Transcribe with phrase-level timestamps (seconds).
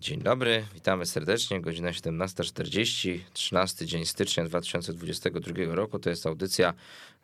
[0.00, 1.60] Dzień dobry, witamy serdecznie.
[1.60, 5.98] Godzina 17.40, 13 dzień stycznia 2022 roku.
[5.98, 6.74] To jest audycja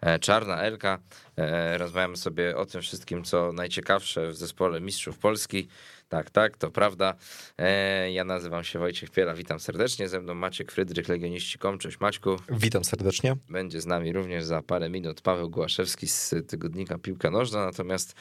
[0.01, 0.99] e, Czarna Elka.
[1.37, 5.69] E, rozmawiamy sobie o tym wszystkim, co najciekawsze w zespole Mistrzów Polski.
[6.09, 7.15] Tak, tak, to prawda.
[7.59, 10.08] E, ja nazywam się Wojciech Piela, witam serdecznie.
[10.08, 11.79] Ze mną Maciek Frydrych, Legioniści.com.
[11.79, 12.37] Cześć Maćku.
[12.49, 13.37] Witam serdecznie.
[13.49, 17.66] Będzie z nami również za parę minut Paweł Głaszewski z tygodnika Piłka Nożna.
[17.66, 18.14] Natomiast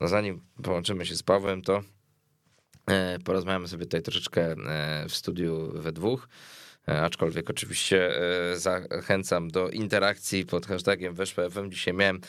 [0.00, 1.82] no zanim połączymy się z Pawłem, to
[3.24, 6.28] porozmawiamy sobie tutaj troszeczkę e, w studiu we dwóch.
[6.88, 8.10] E, aczkolwiek oczywiście
[8.54, 11.70] zachęcam do interakcji pod hashtagiem weszło.fm.
[11.70, 12.20] Dzisiaj miałem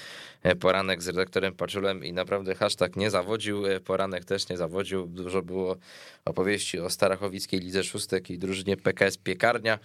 [0.59, 5.07] poranek z redaktorem Paczulem i naprawdę hashtag nie zawodził, poranek też nie zawodził.
[5.07, 5.77] Dużo było
[6.25, 9.79] opowieści o Starachowickiej Lidze Szóstek i drużynie PKS Piekarnia.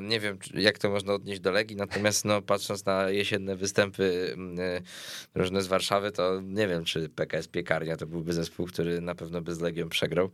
[0.00, 4.36] Nie wiem, jak to można odnieść do Legii, natomiast no, patrząc na jesienne występy
[5.34, 9.40] różne z Warszawy, to nie wiem, czy PKS Piekarnia to byłby zespół, który na pewno
[9.40, 10.30] by z Legią przegrał.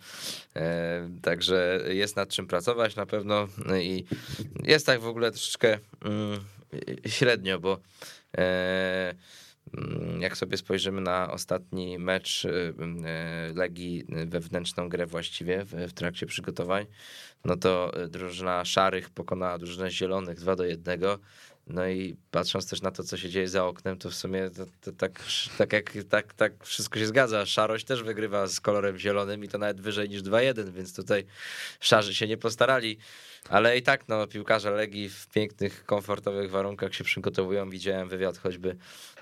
[1.23, 3.46] Także jest nad czym pracować na pewno
[3.83, 4.05] i
[4.65, 6.41] jest tak w ogóle troszeczkę mm,
[7.07, 7.81] średnio, bo
[9.75, 15.93] Mm, jak sobie spojrzymy na ostatni mecz y, y, Legii, y, wewnętrzną grę właściwie w,
[15.93, 16.87] trakcie przygotowań,
[17.45, 21.01] no to drużyna szarych pokonała drużynę zielonych 2 do 1.
[21.67, 24.67] No i patrząc też na to, co się dzieje za oknem, to w sumie to,
[24.81, 25.23] to tak,
[25.59, 27.47] tak, jak, tak, tak wszystko się zgadza.
[27.47, 31.25] Szarość też wygrywa z kolorem zielonym i to nawet wyżej niż 2-1, więc tutaj
[31.81, 32.99] szarzy się nie postarali.
[33.49, 37.71] Ale i tak no, piłkarze Legii w pięknych, komfortowych warunkach się przygotowują.
[37.71, 38.77] Widziałem wywiad choćby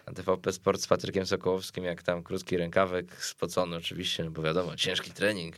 [0.07, 4.77] na TVP Sport z Patrykiem Sokołowskim, jak tam krótki rękawek, spocony oczywiście, no bo wiadomo,
[4.77, 5.57] ciężki trening.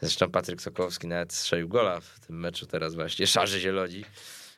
[0.00, 4.04] Zresztą Patryk Sokołowski nawet strzelił gola w tym meczu teraz właśnie, szarzy zieloni.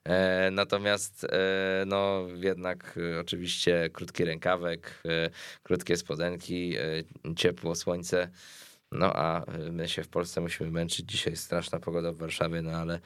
[0.05, 5.03] E, natomiast e, no jednak e, oczywiście krótki rękawek,
[5.63, 6.75] krótkie spodenki,
[7.37, 8.29] ciepło słońce.
[8.93, 11.11] No a my się w Polsce musimy męczyć.
[11.11, 13.01] Dzisiaj straszna pogoda w Warszawie, no ale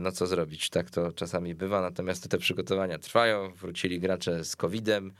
[0.00, 1.80] no co zrobić, tak to czasami bywa.
[1.80, 3.52] Natomiast te przygotowania trwają.
[3.52, 5.12] Wrócili gracze z COVID-em.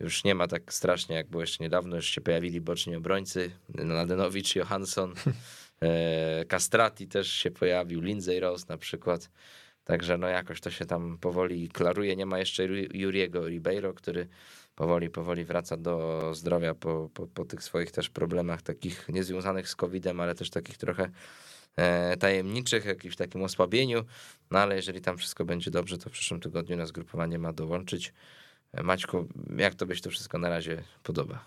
[0.00, 1.96] Już nie ma tak strasznie, jak było jeszcze niedawno.
[1.96, 3.50] Już się pojawili boczni obrońcy.
[3.74, 5.14] Ladenowicz, Johansson,
[6.50, 9.30] Castrati też się pojawił, Lindsay Rose na przykład.
[9.84, 12.16] Także no jakoś to się tam powoli klaruje.
[12.16, 12.64] Nie ma jeszcze
[12.94, 14.28] Juriego Ribeiro, który
[14.74, 19.76] powoli, powoli wraca do zdrowia po, po, po tych swoich też problemach takich niezwiązanych z
[19.76, 21.10] COVID-em, ale też takich trochę
[21.76, 24.04] e, tajemniczych, jakimś takim osłabieniu.
[24.50, 28.12] No ale jeżeli tam wszystko będzie dobrze, to w przyszłym tygodniu na zgrupowanie ma dołączyć.
[28.72, 31.44] E, Maćku, jak to byś to wszystko na razie podoba?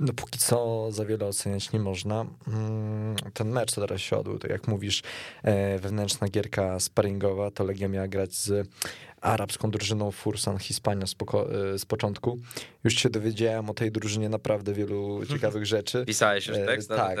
[0.00, 2.26] No póki co za wiele oceniać nie można.
[2.48, 5.02] Mm, ten mecz, co teraz się odbył, to jak mówisz,
[5.42, 8.68] e, wewnętrzna gierka sparingowa, to Legia miała grać z
[9.20, 12.38] arabską drużyną Fursan Hiszpania z, e, z, początku.
[12.84, 16.04] Już się dowiedziałem o tej drużynie naprawdę wielu ciekawych rzeczy.
[16.06, 16.90] Pisałeś już tekst?
[16.90, 17.18] E, tak,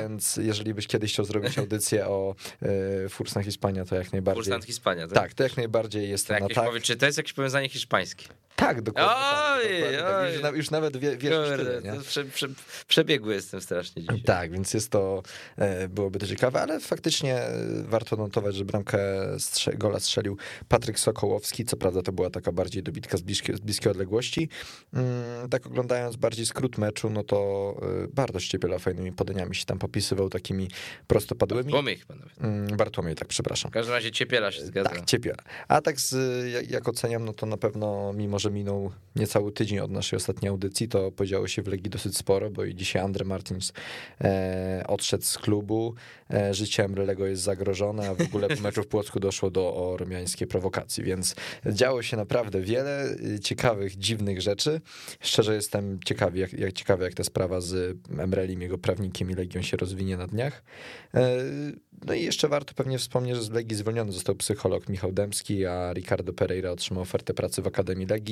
[0.00, 4.44] więc jeżeli byś kiedyś chciał zrobić audycję o e, Fursan Hiszpania, to jak najbardziej.
[4.44, 5.14] Fursan Hiszpania, tak?
[5.14, 6.66] Tak, to jak najbardziej jest to na tak.
[6.66, 8.24] Powie, czy to jest jakieś powiązanie hiszpańskie?
[8.56, 9.12] Tak, dokładnie.
[9.14, 10.50] Oj, tak, dokładnie tak.
[10.52, 12.48] Już, już, nawet wie, wiesz Kurde, tyle, prze, prze,
[12.88, 14.22] przebiegły jestem strasznie dzisiaj.
[14.22, 15.22] Tak, więc jest to,
[15.56, 17.52] e, byłoby to ciekawe, ale faktycznie e,
[17.82, 18.98] warto notować, że bramkę
[19.38, 20.36] strze, gola strzelił
[20.68, 24.48] Patryk Sokołowski, co prawda to była taka bardziej dobitka z bliskiej, z bliskiej odległości.
[24.94, 27.74] Mm, tak oglądając bardziej skrót meczu, no to
[28.04, 30.68] e, bardzo Ściepiela fajnymi podaniami się tam popisywał, takimi
[31.06, 31.72] prostopadłymi.
[31.72, 32.40] Bartłomiej chyba nawet.
[32.40, 33.70] Mm, Bartłomiej, tak, przepraszam.
[33.70, 34.90] W każdym razie Ciepiela się zgadza.
[34.90, 35.42] Tak, Ciepiela.
[35.68, 36.12] A tak z,
[36.52, 40.50] jak, jak oceniam, no to na pewno, mimo że minął niecały tydzień od naszej ostatniej
[40.50, 43.72] audycji, to podziało się w Legii dosyć sporo, bo i dzisiaj Andre Martins
[44.20, 45.94] e, odszedł z klubu,
[46.30, 50.48] e, życie Emrelego jest zagrożone, a w ogóle po meczu w Płocku doszło do ormiańskiej
[50.48, 51.34] prowokacji, więc
[51.66, 54.80] działo się naprawdę wiele e, ciekawych, dziwnych rzeczy.
[55.20, 59.62] Szczerze jestem ciekawy, jak, jak ciekawy, jak ta sprawa z Emrelim, jego prawnikiem i Legią
[59.62, 60.62] się rozwinie na dniach.
[61.14, 61.38] E,
[62.06, 65.92] no i jeszcze warto pewnie wspomnieć, że z Legii zwolniony został psycholog Michał Dębski, a
[65.92, 68.31] Ricardo Pereira otrzymał ofertę pracy w Akademii Legii.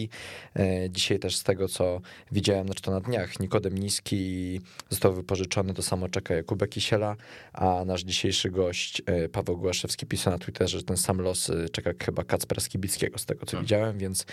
[0.56, 2.00] E, dzisiaj też z tego, co
[2.32, 4.60] widziałem, znaczy to na dniach, Nikodem Niski
[4.90, 7.16] został wypożyczony, to samo czeka Jakubek Kisiela,
[7.52, 11.68] a nasz dzisiejszy gość e, Paweł Głaszewski pisał na Twitterze, że ten sam los e,
[11.68, 13.64] czeka chyba Kacpera Skibickiego, z tego co hmm.
[13.64, 14.26] widziałem, więc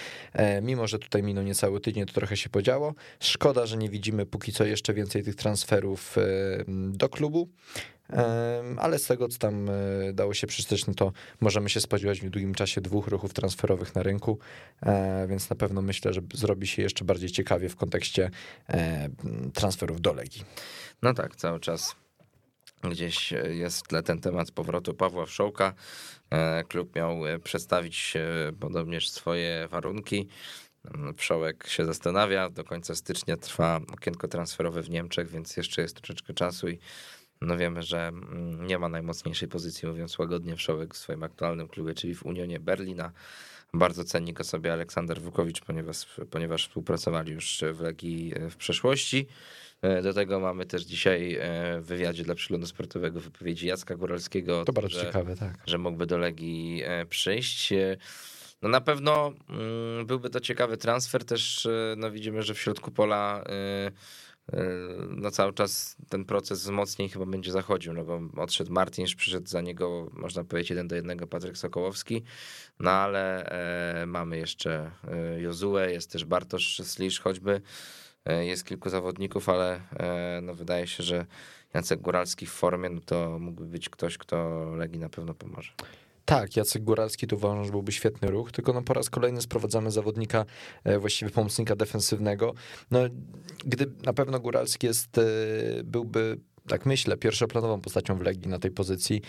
[0.62, 2.94] mimo, że tutaj minął niecały tydzień, to trochę się podziało.
[3.20, 6.16] Szkoda, że nie widzimy póki co jeszcze więcej tych transferów
[6.92, 7.50] do klubu
[8.78, 9.74] ale z tego, co tam e,
[10.14, 14.04] dało się przeczytać, no to możemy się spodziewać w długim czasie dwóch ruchów transferowych na
[14.04, 14.40] rynku,
[14.82, 18.32] e, więc na pewno myślę, że zrobi się jeszcze bardziej ciekawie w kontekście
[18.70, 19.10] e,
[19.54, 20.44] transferów do Legii.
[21.02, 21.96] No tak, cały czas
[22.84, 25.74] gdzieś jest tle ten temat powrotu Pawła Wszołka.
[26.68, 28.14] Klub miał przedstawić
[28.60, 30.28] podobnież swoje warunki.
[31.18, 36.34] Wszołek się zastanawia, do końca stycznia trwa okienko transferowe w Niemczech, więc jeszcze jest troszeczkę
[36.34, 36.80] czasu i
[37.42, 41.68] no wiemy, że mm, nie ma najmocniejszej pozycji, mówiąc łagodnie, w Wszołek w swoim aktualnym
[41.68, 43.12] klubie, czyli w Unionie Berlina.
[43.74, 49.28] Bardzo ceni go sobie Aleksander Wukowicz, ponieważ, ponieważ współpracowali już w Legii w przeszłości.
[49.82, 54.66] E, do tego mamy też dzisiaj e, w wywiadzie dla przeglądu sportowego wypowiedzi Jacka Góralskiego.
[54.66, 55.58] To bardzo że, ciekawe, tak.
[55.66, 57.74] Że mógłby do Legii e, przyjść.
[58.62, 61.68] No na pewno mm, byłby to ciekawy transfer, też
[61.98, 63.44] no widzimy, że w środku pola
[65.10, 69.62] no cały czas ten proces wzmocnień chyba będzie zachodził, no bo odszedł Martinsz, przyszedł za
[69.62, 72.24] niego, można powiedzieć, jeden do jednego Patryk Sokołowski,
[72.80, 73.46] no ale
[74.02, 74.92] e, mamy jeszcze
[75.38, 77.62] Jozue, jest też Bartosz Slisz choćby,
[78.28, 81.26] E, jest kilku zawodników, ale e, no wydaje się, że
[81.74, 85.72] Jacek Góralski w formie, no to mógłby być ktoś, kto Legii na pewno pomoże.
[86.28, 89.92] Tak, Jacek Góralski to uważam, że byłby świetny ruch, tylko no po raz kolejny sprowadzamy
[89.92, 90.46] zawodnika,
[90.84, 92.54] e, właściwie pomocnika defensywnego.
[92.92, 93.00] No,
[93.66, 95.20] gdy na pewno Góralski jest,
[95.84, 99.22] byłby tak myślę, pierwszoplanową postacią w Legii na tej pozycji.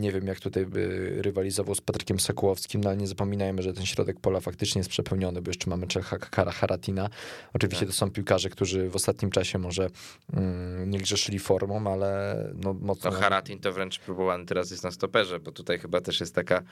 [0.00, 3.86] Nie wiem, jak tutaj by rywalizował z Patrykiem Sokołowskim, no ale nie zapominajmy, że ten
[3.86, 7.08] środek pola faktycznie jest przepełniony, bo jeszcze mamy Czecha Kara Haratina.
[7.54, 7.88] Oczywiście tak.
[7.88, 9.88] to są piłkarze, którzy w ostatnim czasie może
[10.32, 13.10] mm, nie grzeszyli formą, ale no mocno...
[13.10, 16.62] No Haratin to wręcz próbowany teraz jest na stoperze, bo tutaj chyba też jest taka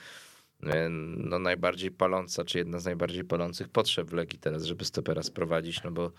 [0.62, 5.22] e, no najbardziej paląca, czy jedna z najbardziej palących potrzeb w Legii teraz, żeby stopera
[5.22, 6.12] sprowadzić, no bo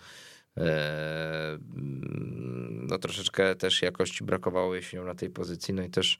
[2.88, 6.18] no troszeczkę też jakości brakowało jesienią na tej pozycji, no i też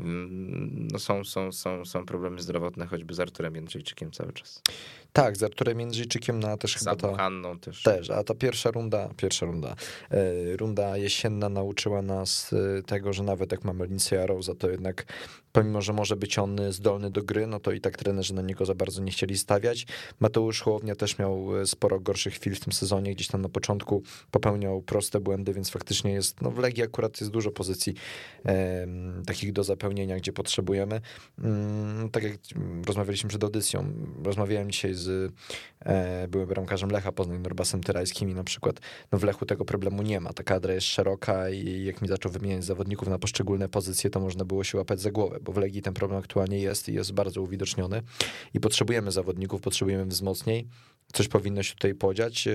[0.00, 4.62] mm, no są, są, są, są problemy zdrowotne, choćby z Arturem Jędrzejczykiem cały czas.
[5.12, 7.16] Tak, z Arturem Jędrzejczykiem na też chyba ta...
[7.16, 7.82] Hanną też.
[7.82, 9.76] Też, a ta pierwsza runda, pierwsza runda,
[10.10, 15.06] e, runda jesienna nauczyła nas e, tego, że nawet jak mamy Lindsay'a Rose'a, to jednak
[15.52, 18.66] pomimo, że może być on zdolny do gry, no to i tak trenerzy na niego
[18.66, 19.86] za bardzo nie chcieli stawiać.
[20.20, 24.02] Mateusz Hołownia też miał e, sporo gorszych chwil w tym sezonie, gdzieś tam na początku
[24.30, 27.94] popełniał proste błędy, więc faktycznie jest, no w Legii akurat jest dużo pozycji
[28.46, 28.86] e,
[29.26, 31.00] takich do zapełnienia, gdzie potrzebujemy.
[31.38, 32.34] Mm, tak jak
[32.86, 33.92] rozmawialiśmy przed audycją,
[34.24, 35.32] rozmawiałem dzisiaj z
[35.80, 38.80] e, byłym bramkarzem Lecha Poznań, Norbasem Tyrajskim i na przykład
[39.12, 40.32] no w Lechu tego problemu nie ma.
[40.32, 44.44] Ta kadra jest szeroka i jak mi zaczął wymieniać zawodników na poszczególne pozycje, to można
[44.44, 47.42] było się łapać za głowę bo w Legii ten problem aktualnie jest i jest bardzo
[47.42, 48.02] uwidoczniony
[48.54, 50.68] i potrzebujemy zawodników, potrzebujemy wzmocnień.
[51.12, 52.46] Coś powinno się tutaj podziać.
[52.46, 52.52] E,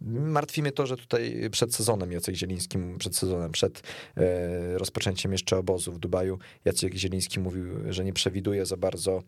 [0.00, 3.82] martwi mnie to, że tutaj przed sezonem Jacek Zieliński, przed sezonem, przed
[4.16, 9.22] e, rozpoczęciem jeszcze obozu w Dubaju, Jacek Zieliński mówił, że nie przewiduje za bardzo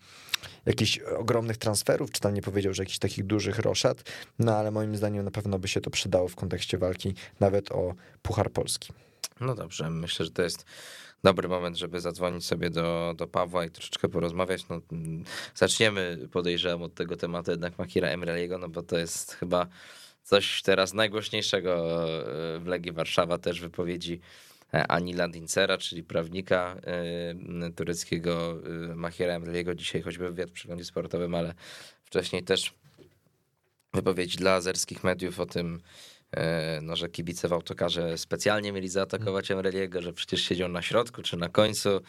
[0.66, 4.02] jakichś ogromnych transferów, czy tam nie powiedział, że jakichś takich dużych roszad,
[4.38, 7.94] no ale moim zdaniem na pewno by się to przydało w kontekście walki nawet o
[8.22, 8.92] Puchar Polski.
[9.40, 10.64] No dobrze, myślę, że to jest
[11.24, 14.68] dobry moment, żeby zadzwonić sobie do, do Pawła i troszeczkę porozmawiać.
[14.68, 15.24] No, mm,
[15.54, 19.66] zaczniemy, podejrzewam, od tego tematu jednak Makira Emreliego, no bo to jest chyba
[20.22, 24.20] coś teraz najgłośniejszego e, w Legii Warszawa, też wypowiedzi
[24.74, 26.76] e, Ani Landincera, czyli prawnika
[27.66, 28.58] e, tureckiego
[28.94, 29.74] Mahira Emreliego.
[29.74, 31.54] Dzisiaj choćby wywiad w przeglądzie sportowym, ale
[32.04, 32.74] wcześniej też
[33.94, 35.80] wypowiedzi dla azerskich mediów o tym,
[36.82, 41.36] no, że kibice w autokarze specjalnie mieli zaatakować Emreliego, że przecież siedział na środku czy
[41.36, 42.00] na końcu.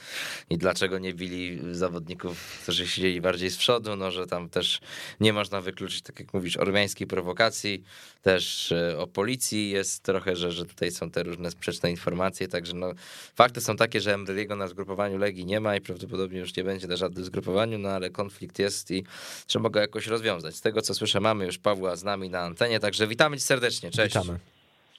[0.50, 4.81] I dlaczego nie bili zawodników, którzy siedzieli bardziej z przodu, no, że tam też
[5.20, 7.84] nie można wykluczyć, tak jak mówisz, ormiańskiej prowokacji,
[8.22, 12.74] też e, o policji jest trochę, że, że tutaj są te różne sprzeczne informacje, także
[12.74, 12.92] no,
[13.36, 16.88] fakty są takie, że Emreliego na zgrupowaniu Legii nie ma i prawdopodobnie już nie będzie
[16.88, 19.03] na żadnym zgrupowaniu, no ale konflikt jest i
[19.48, 20.56] trzeba go jakoś rozwiązać.
[20.56, 23.92] Z tego co słyszę, mamy już Pawła z nami na antenie, także witamy cię serdecznie,
[23.92, 24.12] cześć.
[24.13, 24.39] Witamy.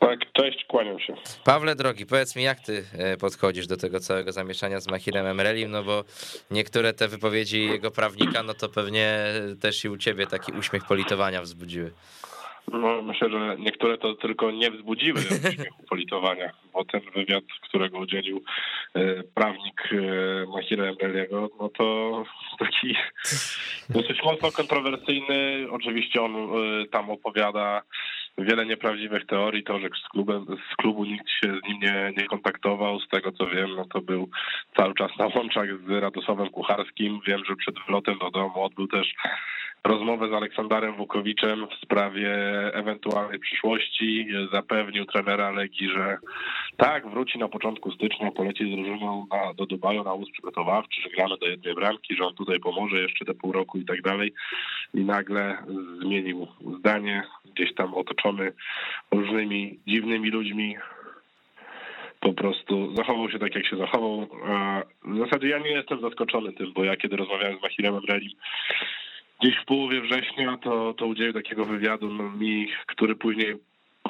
[0.00, 1.14] Tak, cześć, kłaniam się.
[1.44, 5.70] Pawle drogi, powiedz mi, jak ty e, podchodzisz do tego całego zamieszania z Mahirem Emrelim,
[5.70, 6.04] no bo
[6.50, 9.18] niektóre te wypowiedzi jego prawnika, no to pewnie
[9.60, 11.90] też i u ciebie taki uśmiech politowania wzbudziły.
[12.72, 18.42] No, myślę, że niektóre to tylko nie wzbudziły uśmiechu politowania, bo ten wywiad, którego udzielił
[18.94, 22.24] e, prawnik e, Mahira Emreliego, no to
[22.58, 22.94] taki
[23.96, 25.66] dosyć mocno kontrowersyjny.
[25.70, 26.32] Oczywiście on
[26.90, 27.82] tam opowiada
[28.38, 32.26] wiele nieprawdziwych teorii, to, że z, klubem, z klubu nikt się z nim nie, nie
[32.26, 34.30] kontaktował, z tego co wiem, no to był
[34.76, 37.20] cały czas na łączach z Radosławem Kucharskim.
[37.26, 39.14] Wiem, że przed wylotem do domu odbył też
[39.84, 42.30] rozmowę z Aleksandarem Wukowiczem w sprawie
[42.74, 44.28] ewentualnej przyszłości.
[44.52, 46.18] Zapewnił trenera Legii, że
[46.76, 51.10] tak, wróci na początku stycznia, poleci z drużyną na, do Dubaju na łóz przygotowawczy, że
[51.10, 54.32] gramy do jednej bramki, że on tutaj pomoże jeszcze te pół roku i tak dalej.
[54.94, 55.58] I nagle
[56.02, 56.46] zmienił
[56.78, 57.22] zdanie,
[57.54, 58.52] gdzieś tam otoczony
[59.10, 60.76] różnymi dziwnymi ludźmi,
[62.20, 64.26] po prostu zachował się tak, jak się zachował.
[65.04, 68.32] W zasadzie ja nie jestem zaskoczony tym, bo ja kiedy rozmawiałem z Machirem Emrelim,
[69.44, 73.56] gdzieś w połowie września to, to udzielił takiego wywiadu no, mi, który później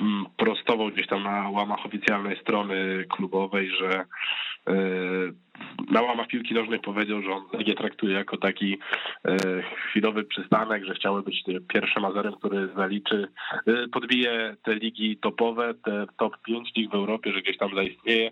[0.00, 4.04] mm, prostował gdzieś tam na łamach oficjalnej strony klubowej, że
[5.90, 8.78] na łamach piłki nożnej powiedział, że on Legię traktuje jako taki
[9.88, 13.28] chwilowy przystanek, że chciałby być pierwszym Azerem, który zaliczy,
[13.92, 18.30] podbije te ligi topowe, te top 5 lig w Europie, że gdzieś tam zaistnieje.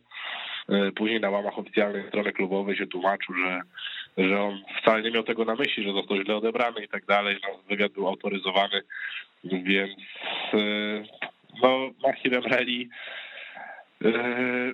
[0.95, 3.61] Później na łamach oficjalnej strony klubowej się tłumaczył, że
[4.19, 7.35] że on wcale nie miał tego na myśli, że został źle odebrany i tak dalej,
[7.35, 8.83] że wywiad był autoryzowany,
[9.45, 9.99] więc
[10.55, 10.59] e,
[11.63, 12.89] no Mahir Emreli
[14.05, 14.13] e,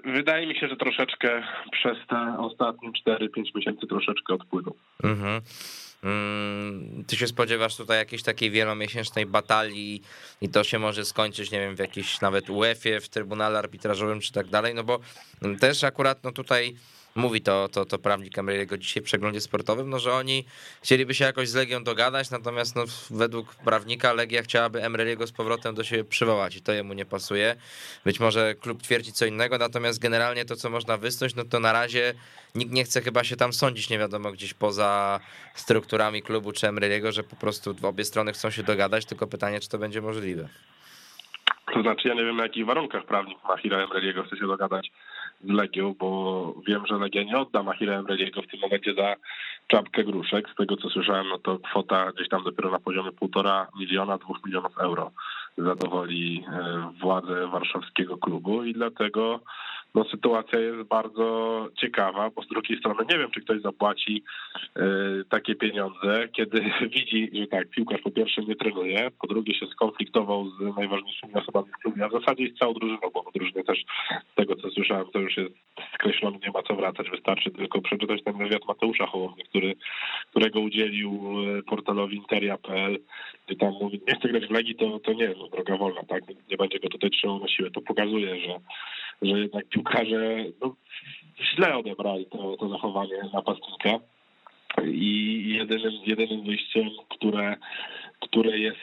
[0.04, 1.42] wydaje mi się, że troszeczkę
[1.72, 4.76] przez te ostatnie 4-5 miesięcy troszeczkę odpłynął.
[5.04, 5.40] Mhm.
[6.04, 10.02] Mm, ty się spodziewasz tutaj jakiejś takiej wielomiesięcznej batalii
[10.40, 14.32] i to się może skończyć, nie wiem, w jakiejś nawet UEFA, w Trybunale Arbitrażowym czy
[14.32, 15.00] tak dalej, no bo
[15.60, 16.74] też akurat no tutaj
[17.14, 20.44] mówi to, to, to prawnik Emery'ego dzisiaj w przeglądzie sportowym, no że oni
[20.82, 25.74] chcieliby się jakoś z Legią dogadać, natomiast no, według prawnika Legia chciałaby Emery'ego z powrotem
[25.74, 27.56] do siebie przywołać i to jemu nie pasuje.
[28.04, 31.72] Być może klub twierdzi co innego, natomiast generalnie to, co można wysnuć, no to na
[31.72, 32.14] razie
[32.54, 35.20] nikt nie chce chyba się tam sądzić, nie wiadomo, gdzieś poza
[35.54, 39.68] strukturami klubu czy Emery'ego, że po prostu obie strony chcą się dogadać, tylko pytanie, czy
[39.68, 40.48] to będzie możliwe.
[41.74, 44.90] To znaczy, ja nie wiem na jakich warunkach prawnik Mahira Emreliego chce się dogadać
[45.44, 49.14] Legią, bo wiem, że Legia nie odda Mahira Emreliego w tym momencie za
[49.66, 50.50] czapkę gruszek.
[50.50, 54.38] Z tego co słyszałem, no to kwota gdzieś tam dopiero na poziomie półtora miliona, dwóch
[54.46, 55.10] milionów euro
[55.58, 59.40] zadowoli e, władze warszawskiego klubu i dlatego
[59.94, 64.22] no, sytuacja jest bardzo ciekawa, bo z drugiej strony nie wiem, czy ktoś zapłaci
[64.76, 64.80] y,
[65.28, 66.60] takie pieniądze, kiedy
[66.94, 71.66] widzi, że tak, piłkarz po pierwsze nie trenuje, po drugie się skonfliktował z najważniejszymi osobami
[71.68, 73.84] w klubie, a w zasadzie jest całą drużyną, bo drużyny też
[74.32, 75.54] z tego, co słyszałem, to już jest
[75.94, 79.74] skreślony, nie ma co wracać, wystarczy tylko przeczytać ten wywiad Mateusza Hołowni, który,
[80.30, 81.10] którego udzielił
[81.58, 82.98] e, portalowi interia.pl,
[83.46, 86.22] gdzie tam mówi, nie chce grać w Legii, to, to nie, no, droga wolna, tak,
[86.50, 88.60] nie będzie go tutaj trzymał na siłę, to pokazuje, że,
[89.22, 90.74] że jednak piłkarze no,
[91.54, 93.90] źle odebrali to, to zachowanie napastnika.
[94.84, 97.56] I jedynym, jedynym wyjściem, które,
[98.20, 98.78] które jest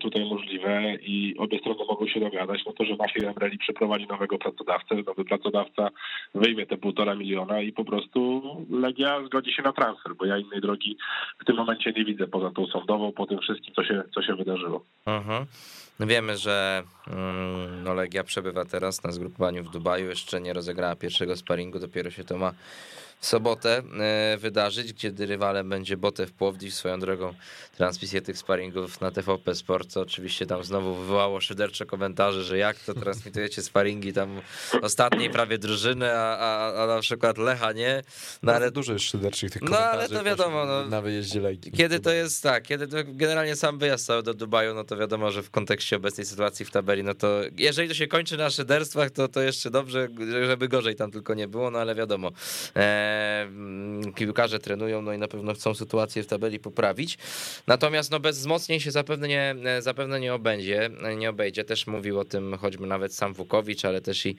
[0.00, 4.38] tutaj możliwe i obie strony mogą się dogadać, no to, że Mafia Emreli przeprowadzi nowego
[4.38, 5.88] pracodawcę, nowy pracodawca
[6.34, 10.60] wyjmie te półtora miliona i po prostu Legia zgodzi się na transfer, bo ja innej
[10.60, 10.96] drogi
[11.42, 14.34] w tym momencie nie widzę poza tą sądową, po tym wszystkim, co się, co się
[14.34, 14.84] wydarzyło.
[15.06, 15.46] Uh-huh.
[16.00, 21.36] Wiemy, że mm, no Legia przebywa teraz na zgrupowaniu w Dubaju, jeszcze nie rozegrała pierwszego
[21.36, 22.52] sparingu, dopiero się to ma
[23.20, 26.74] w sobotę e, wydarzyć, gdzie rywalem będzie Botew Płowdiw.
[26.74, 27.34] Swoją drogą
[27.76, 32.78] transmisję tych sparingów na TVP Sport, co oczywiście tam znowu wywołało szydercze komentarze, że jak
[32.78, 34.40] to transmitujecie sparingi tam
[34.82, 38.02] ostatniej prawie drużyny, a, a, a na przykład Lecha nie.
[38.42, 39.96] No ale dużo jest szyderczych tych komentarzy.
[39.96, 40.66] No ale to wiadomo.
[40.66, 41.72] No, na wyjeździe Legii.
[41.72, 45.30] Kiedy to jest tak, kiedy to generalnie sam wyjazd cały do Dubaju, no to wiadomo,
[45.30, 49.10] że w kontekście obecnej sytuacji w tabeli, no to jeżeli to się kończy na szyderstwach,
[49.10, 50.08] to, to jeszcze dobrze,
[50.46, 52.30] żeby gorzej tam tylko nie było, no ale wiadomo.
[52.76, 57.18] E, Mm, piłkarze trenują, no i na pewno chcą sytuację w tabeli poprawić.
[57.66, 58.38] Natomiast no bez
[58.70, 61.64] wzmocnień się zapewne nie, zapewne nie obędzie, nie obejdzie.
[61.64, 64.36] Też mówił o tym choćby nawet sam Wukowicz, ale też i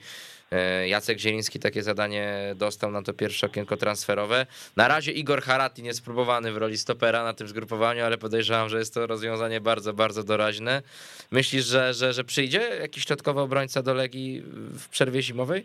[0.52, 4.46] e, Jacek Zieliński takie zadanie dostał na to pierwsze okienko transferowe.
[4.76, 8.78] Na razie Igor Haratin jest próbowany w roli stopera na tym zgrupowaniu, ale podejrzewam, że
[8.78, 10.82] jest to rozwiązanie bardzo, bardzo doraźne.
[11.30, 14.42] Myślisz, że, że, że przyjdzie jakiś środkowy obrońca do Legii
[14.78, 15.64] w przerwie zimowej?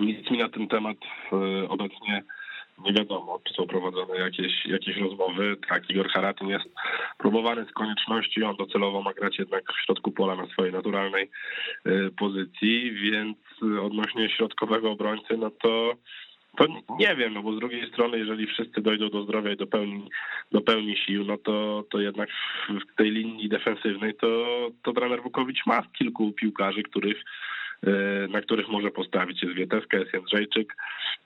[0.00, 0.96] Nic mi na ten temat
[1.32, 2.22] e, obecnie
[2.78, 5.56] nie wiadomo, czy są prowadzone jakieś, jakieś rozmowy.
[5.68, 6.64] Tak, Igor Haratyn jest
[7.18, 11.30] próbowany z konieczności, on docelowo ma grać jednak w środku pola na swojej naturalnej
[11.84, 13.36] e, pozycji, więc
[13.82, 15.94] odnośnie środkowego obrońcy, no to
[16.56, 16.66] to
[16.98, 20.10] nie wiem, no bo z drugiej strony, jeżeli wszyscy dojdą do zdrowia i do pełni,
[20.52, 22.28] do pełni sił, no to, to jednak
[22.68, 24.46] w tej linii defensywnej to,
[24.82, 27.24] to trener Wukowicz ma kilku piłkarzy, których
[28.28, 29.42] na których może postawić.
[29.42, 30.76] Jest Wieteska, jest Jędrzejczyk,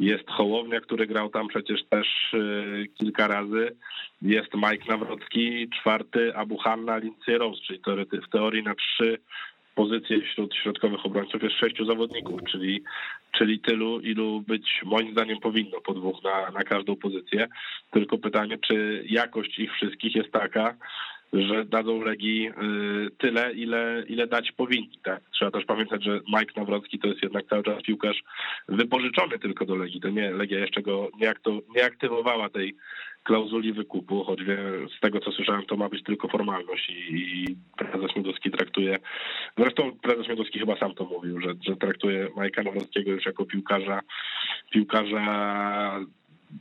[0.00, 3.76] jest Hołownia, który grał tam przecież też e, kilka razy,
[4.22, 7.80] jest Mike Nawrocki, czwarty, a Buchanna, Lindsay Rose, czyli
[8.26, 9.18] w teorii na trzy
[9.74, 12.82] pozycje wśród środkowych obrońców jest sześciu zawodników, czyli,
[13.32, 17.48] czyli tylu, ilu być moim zdaniem powinno po dwóch na, na każdą pozycję.
[17.90, 20.74] Tylko pytanie, czy jakość ich wszystkich jest taka,
[21.32, 22.52] że dadzą Legii y,
[23.18, 24.98] tyle, ile, ile dać powinni.
[25.02, 25.20] Tak?
[25.32, 28.22] Trzeba też pamiętać, że Mike Nawrocki to jest jednak cały czas piłkarz
[28.68, 30.00] wypożyczony tylko do Legii.
[30.00, 31.32] To nie, Legia jeszcze go nie,
[31.76, 32.74] nie aktywowała tej
[33.22, 34.40] klauzuli wykupu, choć
[34.96, 38.98] z tego co słyszałem, to ma być tylko formalność i, i prezes Miodowski traktuje,
[39.58, 44.00] zresztą prezes Miodowski chyba sam to mówił, że, że traktuje Majka Nawrockiego już jako piłkarza,
[44.70, 46.00] piłkarza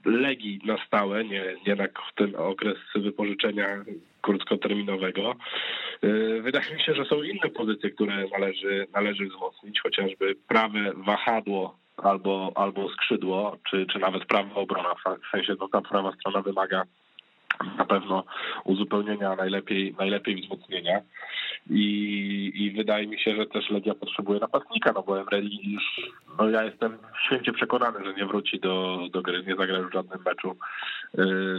[0.05, 3.67] Legii na stałe, nie, nie na ten okres wypożyczenia
[4.21, 5.35] krótkoterminowego.
[6.03, 11.77] Y, wydaje mi się, że są inne pozycje, które należy, należy wzmocnić, chociażby prawe wahadło
[11.97, 16.83] albo, albo skrzydło, czy, czy nawet prawa obrona, w sensie no, ta prawa strona wymaga
[17.77, 18.23] na pewno
[18.63, 21.01] uzupełnienia, najlepiej, najlepiej wzmocnienia.
[21.69, 25.83] I, I wydaje mi się, że też Legia potrzebuje napastnika, no bo Emreli już,
[26.39, 29.93] no ja jestem święcie przekonany, że nie wróci do, do gry, nie zagra już w
[29.93, 30.55] żadnym meczu y,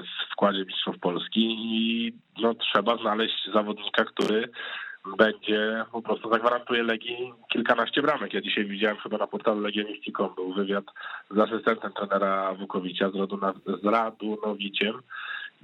[0.03, 2.13] w składzie mistrzów Polski i
[2.43, 4.49] no trzeba znaleźć zawodnika, który
[5.19, 8.35] będzie po prostu zagwarantuje Legii kilkanaście bramek.
[8.35, 10.85] Ja dzisiaj widziałem chyba na portalu Legioniści.com był wywiad
[11.31, 13.11] z asystentem trenera Wukowicza,
[13.83, 14.95] z Radunowiciem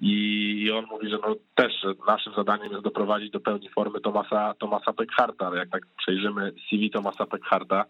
[0.02, 1.72] i on mówi, że no też
[2.06, 5.56] naszym zadaniem jest doprowadzić do pełni formy Tomasa, Tomasa Peckharta.
[5.56, 7.84] Jak tak przejrzymy CV Tomasa Peckharta,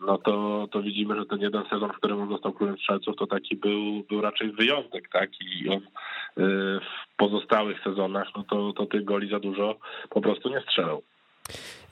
[0.00, 3.26] no to, to widzimy, że ten jeden sezon, w którym on został królem strzelców, to
[3.26, 5.30] taki był, był raczej wyjątek, tak?
[5.40, 5.82] I on y,
[6.80, 9.76] w pozostałych sezonach, no to, to tych goli za dużo
[10.10, 11.02] po prostu nie strzelał.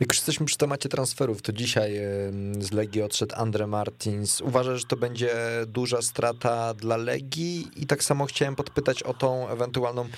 [0.00, 1.92] Jak już jesteśmy przy temacie transferów, to dzisiaj
[2.58, 4.40] z Legii odszedł Andre Martins.
[4.40, 5.30] Uważasz, że to będzie
[5.66, 7.66] duża strata dla Legii?
[7.76, 10.08] I tak samo chciałem podpytać o tą ewentualną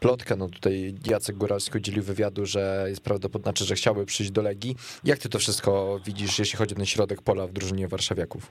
[0.00, 0.36] plotkę.
[0.36, 4.76] No tutaj Jacek Góralski udzielił wywiadu, że jest prawdopodobne, znaczy, że chciałby przyjść do Legii.
[5.04, 8.50] Jak ty to wszystko widzisz, jeśli chodzi o ten środek pola w drużynie warszawiaków?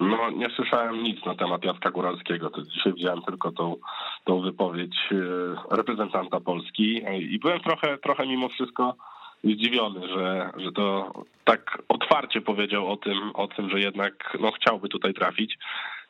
[0.00, 2.50] No, nie słyszałem nic na temat Jacka Góralskiego.
[2.50, 3.76] To dzisiaj widziałem tylko tą,
[4.24, 8.96] tą wypowiedź e, reprezentanta Polski i byłem trochę, trochę mimo wszystko
[9.44, 11.12] zdziwiony, że, że to
[11.44, 15.58] tak otwarcie powiedział o tym, o tym, że jednak no, chciałby tutaj trafić.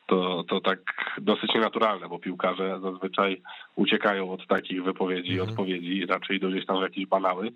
[0.07, 0.79] To, to tak
[1.21, 3.41] dosyć nienaturalne, bo piłkarze zazwyczaj
[3.75, 5.49] uciekają od takich wypowiedzi i mm.
[5.49, 7.51] odpowiedzi, raczej do gdzieś tam jakieś banały.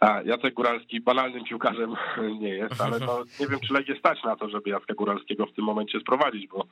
[0.00, 1.94] A Jacek Góralski banalnym piłkarzem
[2.40, 5.52] nie jest, ale no, nie wiem, czy Legię stać na to, żeby Jacka Góralskiego w
[5.52, 6.66] tym momencie sprowadzić, bo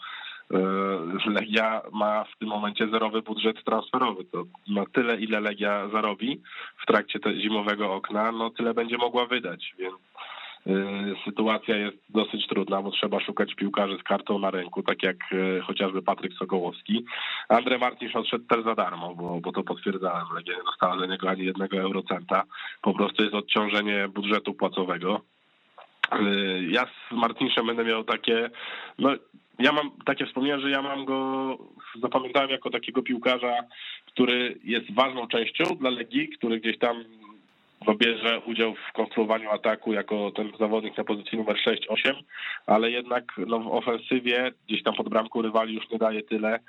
[1.26, 4.24] Legia ma w tym momencie zerowy budżet transferowy.
[4.24, 6.40] To na tyle, ile Legia zarobi
[6.82, 9.94] w trakcie zimowego okna, no tyle będzie mogła wydać, więc
[10.66, 10.72] e,
[11.24, 15.60] sytuacja jest dosyć trudna, bo trzeba szukać piłkarzy z kartą na ręku, tak jak e,
[15.60, 17.04] chociażby Patryk Sokołowski.
[17.48, 20.26] Andrzej Martin odszedł też za darmo, bo, bo to potwierdzałem.
[20.34, 22.42] Legia nie dostała za niego ani jednego eurocenta.
[22.82, 25.20] Po prostu jest odciążenie budżetu płacowego.
[26.68, 28.50] Ja z Martinszem będę miał takie,
[28.98, 29.10] no
[29.60, 31.58] ja mam takie wspomnienia, że ja mam go,
[32.02, 33.54] zapamiętałem jako takiego piłkarza,
[34.06, 37.04] który jest ważną częścią dla Legii, który gdzieś tam
[37.98, 42.14] bierze udział w konstruowaniu ataku jako ten zawodnik na pozycji numer 6-8,
[42.66, 46.60] ale jednak no, w ofensywie gdzieś tam pod bramką rywali już nie daje tyle,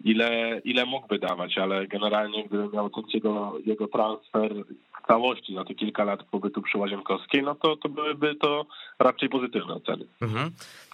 [0.00, 4.54] ile, ile mógłby dawać, ale generalnie gdybym miał ocenić jego, jego transfer
[5.02, 8.66] w całości na te kilka lat pobytu przy Łazienkowskiej, no to, to byłyby to
[8.98, 10.06] raczej pozytywne oceny.
[10.22, 10.50] Mhm.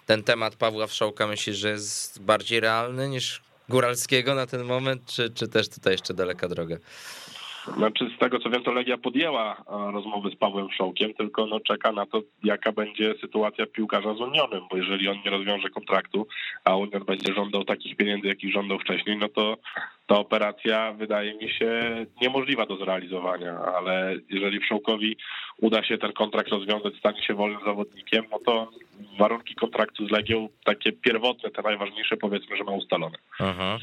[0.07, 5.31] Ten temat Pawła Wszołka myślisz, że jest bardziej realny niż Góralskiego na ten moment, czy,
[5.31, 6.77] czy też tutaj jeszcze daleka droga?
[7.67, 11.61] Znaczy z tego co wiem, to Legia podjęła e, rozmowy z Pawłem Szołkiem, tylko no
[11.61, 16.27] czeka na to, jaka będzie sytuacja piłkarza z Unionem, bo jeżeli on nie rozwiąże kontraktu,
[16.65, 19.57] a Union będzie żądał takich pieniędzy, jakich żądał wcześniej, no to
[20.11, 21.71] ta operacja wydaje mi się
[22.23, 25.17] niemożliwa do zrealizowania, ale jeżeli Wszołkowi
[25.61, 28.71] uda się ten kontrakt rozwiązać, stanie się wolnym zawodnikiem, no to
[29.19, 33.19] warunki kontraktu z Legią, takie pierwotne, te najważniejsze powiedzmy, że ma ustalone.
[33.39, 33.79] Aha.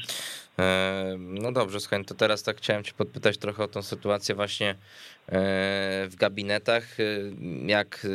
[0.58, 4.74] E, no dobrze, słuchaj, to teraz tak chciałem cię podpytać trochę o tą sytuację właśnie
[5.30, 7.00] w gabinetach.
[7.00, 7.32] Y,
[7.66, 8.06] jak,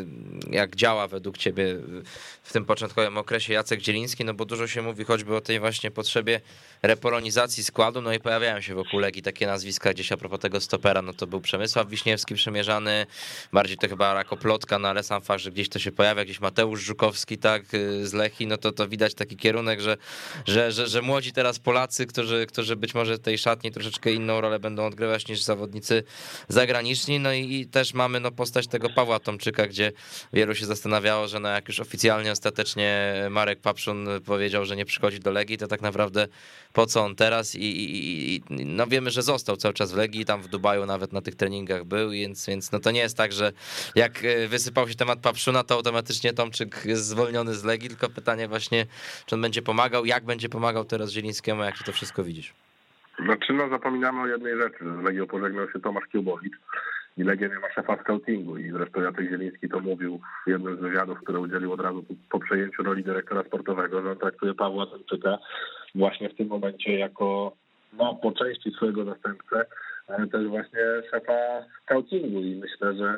[0.50, 1.76] jak działa według ciebie
[2.44, 4.26] w tym początkowym okresie Jacek Dzieliński?
[4.26, 6.42] No bo dużo się mówi choćby o tej właśnie potrzebie
[6.82, 11.02] repolonizacji składu, no i pojawiają się wokół Legii takie nazwiska gdzieś a propos tego stopera,
[11.02, 13.06] no to był Przemysław Wiśniewski przemierzany,
[13.52, 16.40] bardziej to chyba jako plotka, no ale sam fakt, że gdzieś to się pojawia, gdzieś
[16.40, 19.98] Mateusz Żukowski, tak, y, z Lechi, no to to widać taki kierunek, że,
[20.46, 24.60] że, że, że młodzi teraz Polacy, którzy, którzy być może tej szatni troszeczkę inną rolę
[24.60, 26.04] będą odgrywać niż zawodnicy
[26.48, 29.92] zagraniczni, no i, i, też mamy no, postać tego Pawła Tomczyka, gdzie
[30.34, 35.20] wielu się zastanawiało, że no, jak już oficjalnie ostatecznie Marek Papszun powiedział, że nie przychodzi
[35.20, 36.28] do Legii, to tak naprawdę
[36.74, 40.26] po co on teraz i, i, i no wiemy, że został cały czas w Legii,
[40.26, 43.34] tam w Dubaju nawet na tych treningach był, więc, więc no to nie jest tak,
[43.34, 43.54] że
[43.96, 48.48] jak e, wysypał się temat Papszuna, to automatycznie Tomczyk jest zwolniony z Legii, tylko pytanie
[48.48, 48.86] właśnie,
[49.26, 52.54] czy on będzie pomagał, jak będzie pomagał teraz Zielińskiemu, jak ty to wszystko widzisz?
[53.20, 54.86] Znaczy, no zapominamy o jednej rzeczy.
[55.02, 56.54] Z Legią pożegnał się Tomasz Kiubowicz
[57.18, 60.80] i Legia nie ma szefa scoutingu i zresztą Jacek Zieliński to mówił w jednym z
[60.80, 65.38] wywiadów, które udzielił od razu po przejęciu roli dyrektora sportowego, że on traktuje Pawła Tomczyka
[65.96, 67.56] właśnie w tym momencie jako
[67.94, 69.66] no, po części swojego następcę,
[70.08, 70.80] ale też właśnie
[71.12, 71.34] szefa
[71.84, 73.18] scoutingu i myślę, że,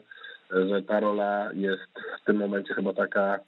[0.69, 3.39] że ta rola jest w tym momencie chyba taka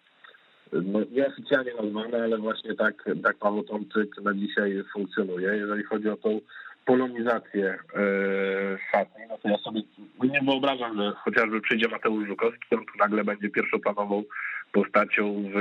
[0.71, 5.47] no, nieoficjalnie nazwane, ale właśnie tak, tak Paweł Tomczyk na dzisiaj funkcjonuje.
[5.47, 6.41] Jeżeli chodzi o tą
[6.85, 7.99] polonizację e,
[8.91, 9.81] szatni, no to ja sobie
[10.23, 14.23] nie wyobrażam, że chociażby przyjdzie Mateusz Żukowski, on tu nagle będzie pierwszoplanową
[14.71, 15.55] postacią w,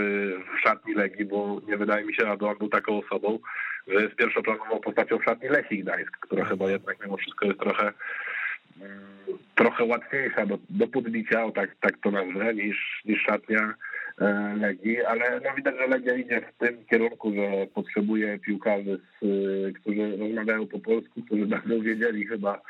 [0.56, 3.38] w szatni Legii, bo nie wydaje mi się, aby on był taką osobą,
[3.88, 7.92] że jest pierwszoplanową postacią w szatni Lechii Gdańsk, która chyba jednak mimo wszystko jest trochę
[8.80, 9.16] mm,
[9.54, 13.74] trochę łatwiejsza do, do podbicia, o tak, tak to nazwę, niż, niż szatnia
[14.57, 20.16] Legii, ale no widać, że Legia idzie w tym kierunku, że potrzebuje piłkarzy, e, którzy
[20.16, 22.61] rozmawiają po polsku, którzy będą wiedzieli chyba,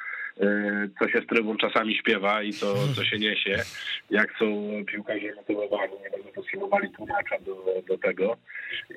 [0.41, 3.57] e, co się z trybun czasami śpiewa i co, co się niesie,
[4.11, 4.47] jak są
[4.87, 8.37] piłkarze motywowani, nie będą potrzebowali tłumacza do, do tego.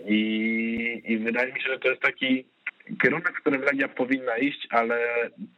[0.06, 2.46] I, I wydaje mi się, że to jest taki
[3.02, 5.00] kierunek, w którym Legia powinna iść, ale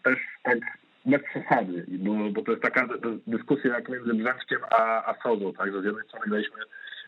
[0.03, 0.57] też tak
[1.05, 2.87] bez przesady, bo, bo to jest taka
[3.27, 6.57] dyskusja jak między Brzęczkiem a, a Sodą, tak, że z jednej strony graliśmy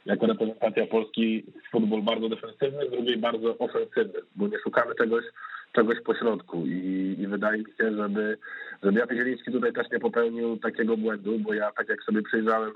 [0.06, 5.26] jako reprezentacja Polski futbol bardzo defensywny, z drugiej bardzo ofensywny, bo nie szukamy czegoś,
[5.74, 8.38] czegoś pośrodku i, i wydaje mi się, żeby,
[8.84, 12.72] żeby Jacek Zieliński tutaj też nie popełnił takiego błędu, bo ja tak jak sobie przyjrzałem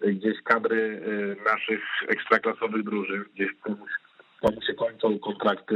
[0.00, 3.90] gdzieś kadry y, naszych ekstraklasowych drużyn, gdzieś komuś
[4.66, 5.74] się kończą kontrakty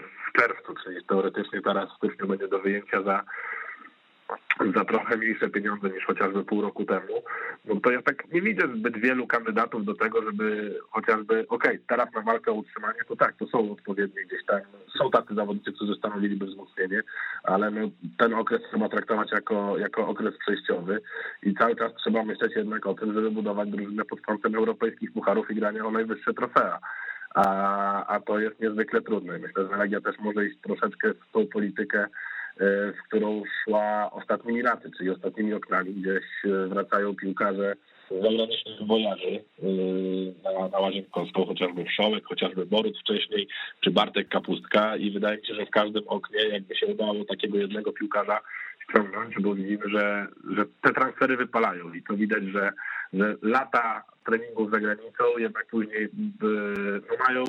[0.00, 3.24] w czerwcu, czyli teoretycznie teraz w styczniu będzie do wyjęcia za
[4.76, 7.22] za trochę mniejsze pieniądze niż chociażby pół roku temu,
[7.64, 11.80] no to ja tak nie widzę zbyt wielu kandydatów do tego, żeby chociażby, okej, okay,
[11.88, 14.60] teraz na walkę o utrzymanie, to tak, to są odpowiednie gdzieś tam,
[14.98, 17.02] są tacy zawodnicy, którzy stanowiliby wzmocnienie,
[17.42, 17.80] ale no,
[18.18, 21.00] ten okres trzeba traktować jako, jako okres przejściowy
[21.42, 25.50] i cały czas trzeba myśleć jednak o tym, żeby budować drużynę pod kątem europejskich pucharów
[25.50, 26.78] i grania o najwyższe trofea.
[27.34, 29.38] A, a to jest niezwykle trudne.
[29.38, 32.06] Myślę, że Legia też może iść troszeczkę w tą politykę
[32.98, 37.74] w którą szła ostatnimi laty, czyli ostatnimi oknami, gdzieś e, wracają piłkarze
[38.10, 39.66] zagranicznych wojaży e,
[40.44, 43.48] na, na Łazienkowską, chociażby Wszołek, chociażby Borut wcześniej,
[43.80, 44.96] czy Bartek Kapustka.
[44.96, 48.40] I wydaje mi się, że w każdym oknie jakby się udało takiego jednego piłkarza
[48.90, 51.92] ściągnąć, bo widzimy, że, że te transfery wypalają.
[51.92, 52.72] I to widać, że,
[53.12, 56.08] że lata treningów za granicą jednak później
[56.40, 57.44] no, mają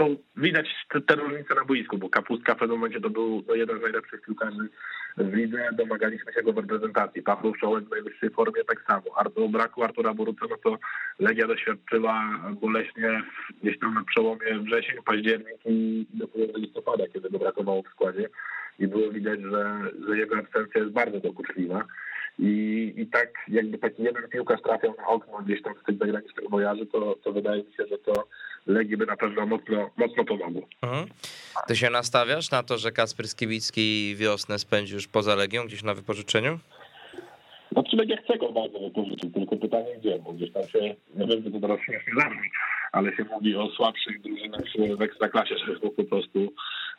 [0.00, 0.66] są, widać
[1.06, 4.22] te, różnice na boisku, bo Kapustka w pewnym momencie to był no, jeden z najlepszych
[4.22, 4.68] piłkarzy
[5.16, 7.22] w lidze, domagaliśmy się go w reprezentacji.
[7.22, 9.02] Paweł Szołek w najwyższej formie tak samo.
[9.34, 10.78] O braku Artura Boruca, no to
[11.18, 13.22] Legia doświadczyła boleśnie
[13.62, 18.28] gdzieś tam na przełomie wrzesień, październik i do listopada, kiedy go brakowało w składzie
[18.78, 21.84] i było widać, że, że jego absencja jest bardzo dokuczliwa.
[22.38, 26.50] I, I tak jakby taki jeden piłkarz trafiał na okno gdzieś tam z tych zagranicznych
[26.50, 28.28] wojaży, to, to wydaje mi się, że to
[28.66, 30.62] Legii by na pewno mocno, mocno pomogło.
[30.82, 31.06] Mhm.
[31.68, 35.94] Ty się nastawiasz na to, że Kasper Skiwicki wiosnę spędzi już poza Legią, gdzieś na
[35.94, 36.58] wypożyczeniu?
[37.72, 40.78] Znaczy Legia chce go bardzo wypożyczyć, tylko pytanie gdzie, bo gdzieś tam się,
[41.14, 42.50] nie wiem, to teraz śmiesznie zabrzmi,
[42.92, 44.60] ale się mówi o słabszych drużynach
[44.98, 46.38] w Ekstraklasie, że jest po prostu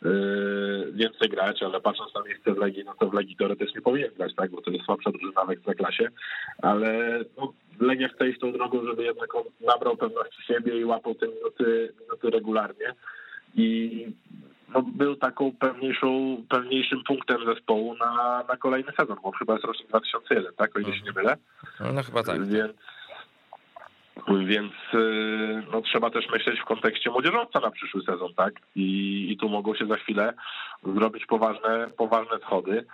[0.01, 4.11] yy, więcej grać, ale patrząc na miejsce w Legii, no to w Legii teoretycznie powinien
[4.13, 6.07] grać, tak, bo to jest słabsza drużyna w Ekstraklasie,
[6.61, 11.15] ale no, Legia chce iść tą drogą, żeby jednak on nabrał pewności siebie i łapał
[11.15, 12.93] te minuty, minuty regularnie
[13.55, 14.07] i
[14.73, 19.87] no, był taką pewniejszą, pewniejszym punktem zespołu na, na kolejny sezon, bo chyba jest rocznik
[19.87, 21.37] 2001, tak, o ile się nie mylę.
[21.93, 22.47] No chyba tak.
[22.47, 22.71] Więc,
[24.45, 29.37] więc y, no, trzeba też myśleć w kontekście młodzieżowca na przyszły sezon, tak, i, i
[29.37, 30.33] tu mogą się za chwilę
[30.95, 32.85] zrobić poważne, poważne schody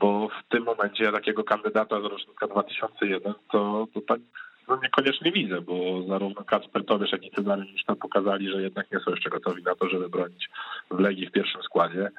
[0.00, 4.20] bo w tym momencie takiego kandydata z rocznika 2001 to, to tak
[4.68, 8.92] no niekoniecznie widzę, bo zarówno Kacper Tobiesz, jak i Cezary już tam pokazali, że jednak
[8.92, 10.50] nie są jeszcze gotowi na to, żeby bronić
[10.90, 12.10] w Legii w pierwszym składzie.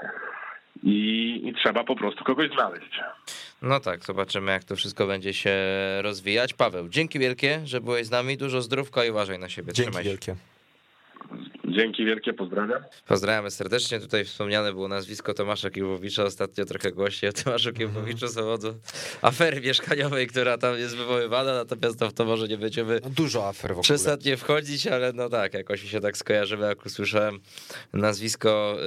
[0.84, 3.00] I, I, trzeba po prostu kogoś znaleźć.
[3.62, 5.56] No tak, zobaczymy jak to wszystko będzie się
[6.02, 6.54] rozwijać.
[6.54, 8.38] Paweł, dzięki wielkie, że byłeś z nami.
[8.38, 9.74] Dużo zdrówka i uważaj na siebie.
[9.74, 10.36] Dzięki Trzymaj wielkie.
[11.76, 12.84] Dzięki wielkie, pozdrawiam.
[13.08, 14.00] Pozdrawiamy serdecznie.
[14.00, 16.24] Tutaj wspomniane było nazwisko Tomasza Kiełbowicza.
[16.24, 18.76] Ostatnio trochę głośniej o Tomaszu Kiełbowiczu z powodu
[19.22, 23.48] afery mieszkaniowej, która tam jest wywoływana, natomiast to w to może nie będziemy no dużo
[23.48, 23.84] afer w ogóle.
[23.84, 27.40] przesadnie wchodzić, ale no tak, jakoś mi się tak skojarzyło, jak usłyszałem
[27.94, 28.78] nazwisko,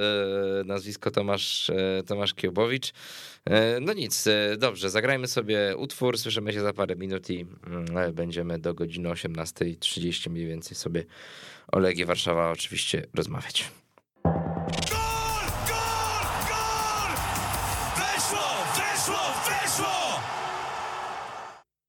[0.61, 2.93] e, nazwisko Tomasz, e, Tomasz Kiełbowicz.
[3.49, 4.25] E, no nic,
[4.57, 10.29] dobrze, zagrajmy sobie utwór, słyszymy się za parę minut i mm, będziemy do godziny 18.30
[10.29, 11.03] mniej więcej sobie
[11.71, 13.71] o Legii Warszawa oczywiście rozmawiać.
[14.23, 14.33] Gol!
[15.67, 16.27] Gol!
[16.49, 17.15] Gol!
[17.95, 18.47] Weszło!
[18.75, 19.19] Weszło!
[19.45, 20.21] Weszło!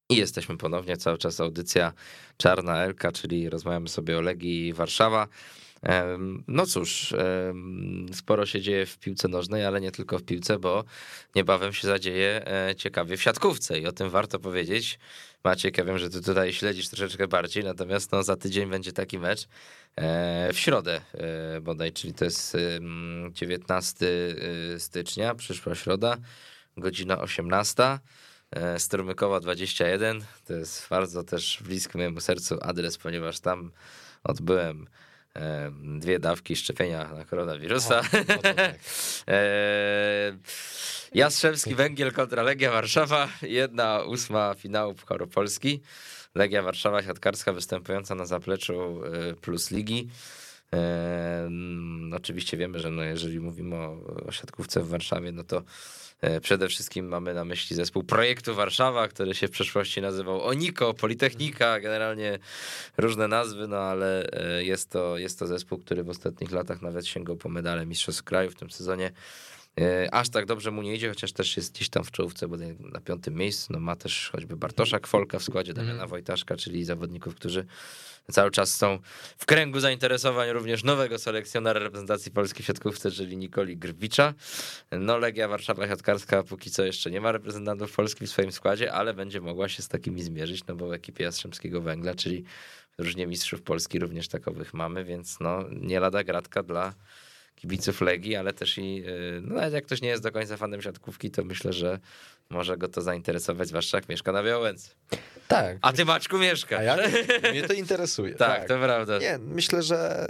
[0.09, 1.93] I jesteśmy ponownie, cały czas audycja
[2.37, 5.27] Czarna Elka, czyli rozmawiamy sobie o Legii Warszawa.
[6.47, 7.13] No cóż,
[8.13, 10.83] sporo się dzieje w piłce nożnej, ale nie tylko w piłce, bo
[11.35, 14.99] niebawem się zadzieje e, ciekawie w siatkówce i o tym warto powiedzieć.
[15.43, 19.19] Maciek, ja wiem, że ty tutaj śledzisz troszeczkę bardziej, natomiast no, za tydzień będzie taki
[19.19, 19.47] mecz
[19.95, 22.57] e, w środę e, bodaj, czyli to jest
[23.31, 24.05] 19
[24.77, 26.17] stycznia, przyszła środa,
[26.77, 27.99] godzina 18.
[28.77, 33.71] Strumykowa 21, to jest bardzo też bliski mojemu sercu adres, ponieważ tam
[34.23, 34.87] odbyłem
[35.83, 37.99] dwie dawki szczepienia na koronawirusa.
[37.99, 38.75] O, no tak.
[41.13, 45.81] Jastrzębski Węgiel kontra Legia Warszawa, jedna ósma finału Pucharu Polski.
[46.35, 50.09] Legia Warszawa siatkarska występująca na zapleczu e, Plus Ligi.
[52.15, 55.63] oczywiście wiemy, że no jeżeli mówimy o, siatkówce w Warszawie, no to E,
[56.41, 61.79] przede wszystkim mamy na myśli zespół Projektu Warszawa, który się w przeszłości nazywał Oniko, Politechnika,
[61.79, 62.39] generalnie
[62.97, 67.07] różne nazwy, no ale e, jest to, jest to zespół, który w ostatnich latach nawet
[67.07, 69.11] sięgał po medale Mistrzostw Kraju w tym sezonie.
[69.79, 72.57] E, aż tak dobrze mu nie idzie, chociaż też jest gdzieś tam w czołówce, bo
[72.79, 73.73] na piątym miejscu.
[73.73, 76.07] No ma też choćby Bartosza Kwolka w składzie, Damiana mm.
[76.07, 77.65] Wojtaszka, czyli zawodników, którzy
[78.31, 78.99] cały czas są
[79.37, 84.33] w kręgu zainteresowań również nowego selekcjonera reprezentacji polskiej w siatkówce, czyli Nikoli Grbicza.
[84.91, 89.13] No Legia Warszawa Siatkarska póki co jeszcze nie ma reprezentantów Polski w swoim składzie, ale
[89.13, 92.43] będzie mogła się z takimi zmierzyć, no bo w ekipie Jastrzębskiego Węgla, czyli
[92.97, 96.93] różnie mistrzów Polski również takowych mamy, więc no nie lada gratka dla
[97.59, 100.81] kibiców Legii, ale też i, y, no nawet jak ktoś nie jest do końca fanem
[100.81, 101.99] siatkówki, to myślę, że
[102.51, 104.89] może go to zainteresować, zwłaszcza jak mieszka na Białęce.
[105.47, 105.77] Tak.
[105.81, 106.77] A ty Maczku mieszka.
[106.77, 106.97] A ja,
[107.51, 108.35] mnie to interesuje.
[108.35, 109.17] tak, tak, to prawda.
[109.19, 110.27] Nie, myślę, że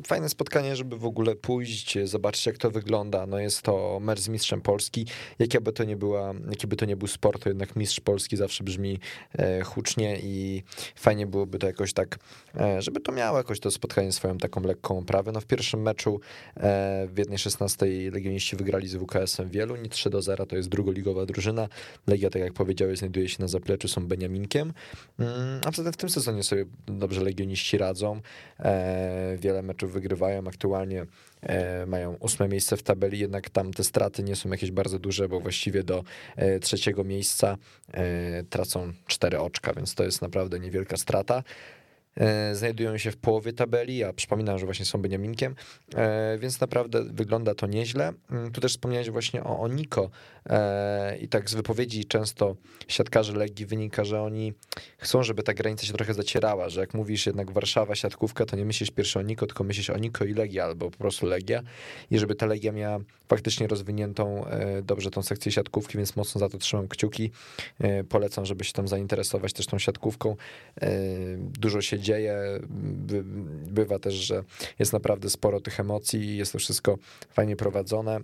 [0.00, 3.26] y, fajne spotkanie, żeby w ogóle pójść, zobaczyć jak to wygląda.
[3.26, 5.06] No jest to mecz z mistrzem Polski.
[5.38, 8.36] Jakie by to nie była, jaki by to nie był sport, to jednak mistrz Polski
[8.36, 8.98] zawsze brzmi
[9.38, 10.62] e, hucznie i
[10.96, 12.18] fajnie byłoby to jakoś tak,
[12.60, 15.32] e, żeby to miało jakoś to spotkanie swoją taką lekką oprawę.
[15.32, 16.20] No w pierwszym meczu
[16.56, 21.26] e, w jednej 16 Legioniści wygrali z WKS-em Wieluń 3 do 0, to jest drugoligowa
[21.26, 21.43] drużyna.
[22.06, 24.46] Legia, tak jak powiedziałeś, znajduje się na zapleczu, są Beniamin
[25.18, 28.20] Mm, a zatem w tym sezonie sobie dobrze legioniści radzą.
[28.60, 30.48] E, wiele meczów wygrywają.
[30.48, 31.06] Aktualnie
[31.42, 35.28] e, mają ósme miejsce w tabeli, jednak tam te straty nie są jakieś bardzo duże,
[35.28, 36.04] bo właściwie do
[36.36, 37.56] e, trzeciego miejsca
[38.50, 41.42] tracą cztery oczka, więc to jest naprawdę niewielka strata.
[42.16, 45.54] E, znajdują się w połowie tabeli, a przypominam, że właśnie są Beniaminkiem,
[45.94, 48.12] e, więc naprawdę wygląda to nieźle.
[48.30, 50.10] Mm, tu też wspomniałeś właśnie o Oniko
[50.46, 52.56] e, i tak z wypowiedzi często
[52.88, 54.52] siatkarzy Legii wynika, że oni
[54.98, 58.64] chcą, żeby ta granica się trochę zacierała, że jak mówisz jednak Warszawa, siatkówka, to nie
[58.64, 61.62] myślisz pierwszy o Niko, tylko myślisz o Niko i Legia, albo po prostu Legia
[62.10, 62.98] i żeby ta Legia miała
[63.28, 64.44] faktycznie rozwiniętą
[64.82, 67.30] dobrze tą sekcję siatkówki, więc mocno za to trzymam kciuki.
[68.08, 70.36] Polecam, żeby się tam zainteresować też tą siatkówką.
[71.38, 72.60] Dużo się dzieje.
[73.66, 74.44] Bywa też, że
[74.78, 76.98] jest naprawdę sporo tych emocji, jest to wszystko
[77.30, 78.20] fajnie prowadzone.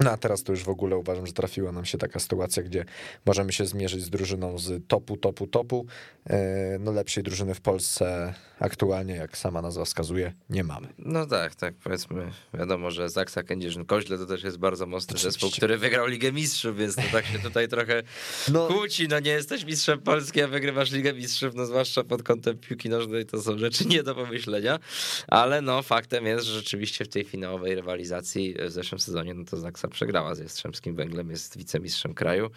[0.00, 2.84] No a teraz to już w ogóle uważam, że trafiła nam się taka sytuacja, gdzie
[3.26, 5.86] możemy się zmierzyć z drużyną z topu, topu, topu.
[6.26, 10.88] E, no lepszej drużyny w Polsce aktualnie, jak sama nazwa wskazuje, nie mamy.
[10.98, 15.30] No tak, tak, powiedzmy, wiadomo, że Zaksa Kędzierzyn-Koźle to też jest bardzo mocny Oczywiście.
[15.30, 18.02] zespół, który wygrał Ligę Mistrzów, więc to tak się tutaj trochę
[18.52, 18.66] no.
[18.66, 22.88] kłóci, no nie jesteś mistrzem Polski, a wygrywasz Ligę Mistrzów, no zwłaszcza pod kątem piłki
[22.88, 24.78] nożnej, to są rzeczy nie do pomyślenia,
[25.28, 29.56] ale no faktem jest, że rzeczywiście w tej finałowej rywalizacji w zeszłym sezonie, no to
[29.56, 32.50] Zaksa przegrała z Jastrzębskim Węglem, jest wicemistrzem kraju.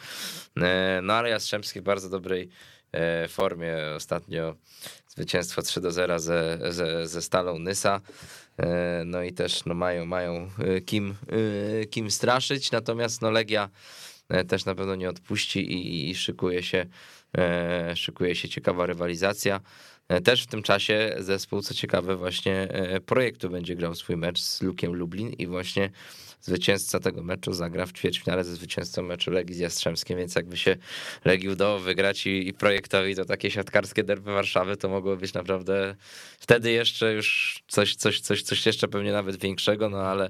[0.58, 2.50] E, no ale Jastrzębski w bardzo dobrej
[2.92, 4.56] e, formie ostatnio
[5.08, 8.02] zwycięstwo 3 do 0 ze, ze, ze Stalą Nysa.
[8.58, 10.50] E, no i też no, mają, mają
[10.86, 11.16] kim,
[11.90, 13.70] kim straszyć, natomiast no, Legia
[14.48, 16.86] też na pewno nie odpuści i, i szykuje, się,
[17.96, 19.62] szykuje się ciekawa rywalizacja.
[20.24, 22.68] Też w tym czasie zespół, co ciekawe, właśnie
[23.06, 25.90] projektu będzie grał swój mecz z Lukiem Lublin i właśnie
[26.46, 30.78] zwycięzca tego meczu zagra w ćwierćfinale ze zwycięzcą meczu Legii z Jastrzębskiem, więc jakby się
[31.26, 35.96] Legii udało wygrać i, i projektowi to takie siatkarskie derby Warszawy, to mogło być naprawdę
[36.40, 40.30] wtedy jeszcze już coś, coś, coś, coś jeszcze pewnie nawet większego, no ale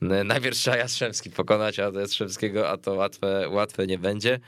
[0.00, 4.40] najpierw trzeba Jastrzębski pokonać, a do Jastrzębskiego, a to łatwe, łatwe nie będzie.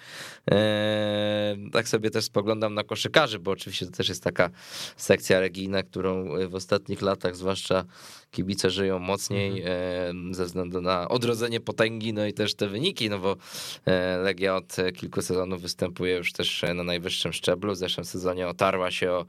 [0.50, 4.50] Eee, tak sobie też spoglądam na koszykarzy, bo oczywiście to też jest taka
[4.96, 7.84] sekcja regijna, którą w ostatnich latach, zwłaszcza
[8.32, 10.34] kibice żyją mocniej mhm.
[10.34, 13.36] ze względu na odrodzenie potęgi, no i też te wyniki, no bo
[14.22, 17.72] Legia od kilku sezonów występuje już też na najwyższym szczeblu.
[17.72, 19.26] W zeszłym sezonie otarła się o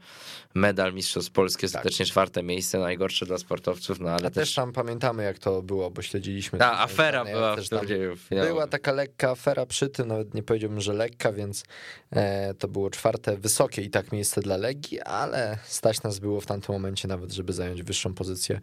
[0.54, 2.10] medal Mistrzostw Polski, ostatecznie tak.
[2.10, 4.34] czwarte miejsce, najgorsze dla sportowców, no ale A też...
[4.34, 6.58] też tam pamiętamy jak to było, bo śledziliśmy.
[6.58, 8.16] Ta afera była w turnieju.
[8.30, 11.64] Była taka lekka afera przy tym, nawet nie powiedziałbym, że lekka, więc
[12.10, 16.46] e, to było czwarte wysokie i tak miejsce dla Legii, ale stać nas było w
[16.46, 18.60] tamtym momencie nawet, żeby zająć wyższą pozycję.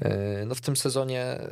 [0.00, 1.48] E, no w tym sezonie e,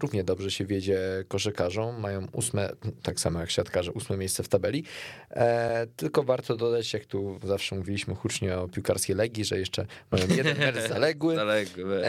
[0.00, 4.84] równie dobrze się wiedzie koszykarzom, mają ósme, tak samo jak siatkarze, ósme miejsce w tabeli,
[5.30, 10.28] e, tylko warto dodać, jak tu zawsze mówiliśmy hucznie o piłkarskiej Legii, że jeszcze mają
[10.28, 12.02] jeden mecz zaległy, zaległy.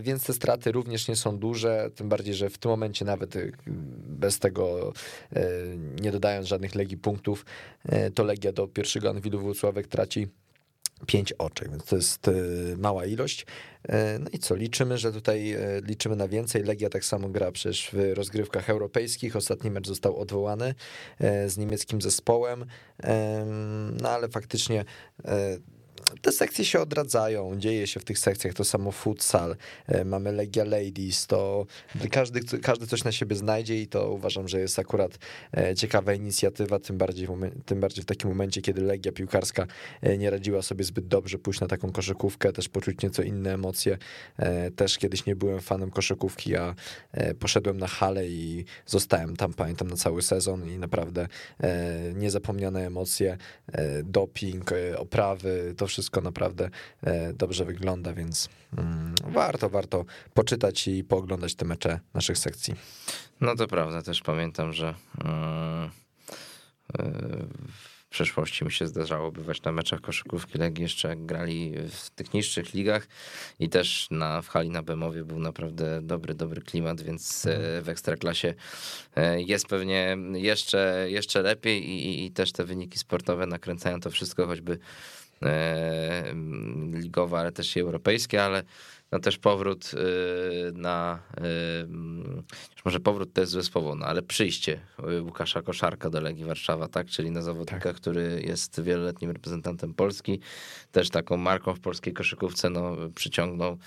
[0.00, 3.34] Więc te straty również nie są duże, tym bardziej, że w tym momencie nawet
[4.06, 4.92] bez tego,
[6.00, 7.44] nie dodając żadnych Legii punktów,
[8.14, 10.28] to Legia do pierwszego Anwilu Włocławek traci
[11.06, 12.30] 5 oczek, więc to jest
[12.76, 13.46] mała ilość.
[14.20, 16.62] No i co, liczymy, że tutaj liczymy na więcej.
[16.62, 19.36] Legia tak samo gra przecież w rozgrywkach europejskich.
[19.36, 20.74] Ostatni mecz został odwołany
[21.46, 22.66] z niemieckim zespołem,
[24.02, 24.84] no ale faktycznie
[26.22, 30.64] te sekcje się odradzają, dzieje się w tych sekcjach, to samo futsal, e, mamy Legia
[30.64, 31.66] Ladies, to
[32.10, 35.18] każdy, każdy coś na siebie znajdzie i to uważam, że jest akurat
[35.56, 39.66] e, ciekawa inicjatywa, tym bardziej, w tym bardziej w takim momencie, kiedy Legia piłkarska
[40.02, 43.98] e, nie radziła sobie zbyt dobrze pójść na taką koszykówkę, też poczuć nieco inne emocje.
[44.76, 46.74] Też kiedyś nie byłem fanem koszykówki, a
[47.38, 51.28] poszedłem na halę i zostałem tam, pamiętam, na cały sezon i naprawdę
[52.14, 53.38] niezapomniane emocje,
[54.04, 56.70] doping, oprawy, to wszystko naprawdę
[57.02, 60.04] e, dobrze wygląda, więc mm, warto, warto
[60.34, 62.74] poczytać i pooglądać te mecze naszych sekcji.
[63.40, 65.90] No to prawda, też pamiętam, że mm,
[66.98, 67.02] e,
[68.06, 72.34] w przeszłości mi się zdarzało bywać na meczach koszykówki Legii jeszcze jak grali w tych
[72.34, 73.08] niższych ligach
[73.58, 77.84] i też na, w hali na Bemowie był naprawdę dobry, dobry klimat, więc e, mhm.
[77.84, 78.54] w Ekstraklasie
[79.36, 84.78] jest pewnie jeszcze, jeszcze lepiej i, i też te wyniki sportowe nakręcają to wszystko, choćby
[84.78, 85.23] E,
[86.92, 88.62] ligowe, ale też i europejskie, ale
[89.12, 91.42] no też powrót e, na, e,
[92.84, 94.80] może powrót to jest złe słowo, no ale przyjście
[95.20, 97.96] Łukasza Koszarka do Legii Warszawa, tak, czyli na zawodnika, tak.
[97.96, 100.40] który jest wieloletnim reprezentantem Polski,
[100.92, 103.78] też taką marką w polskiej koszykówce, no przyciągnął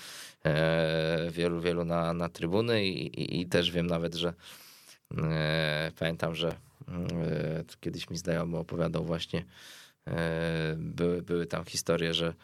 [1.30, 4.34] wielu, wielu na, na trybuny i, i, i też wiem nawet, że
[5.98, 6.54] pamiętam, że
[7.80, 9.77] kiedyś mi znajomy opowiadał właśnie E,
[10.76, 12.34] były, były tam historie, że e,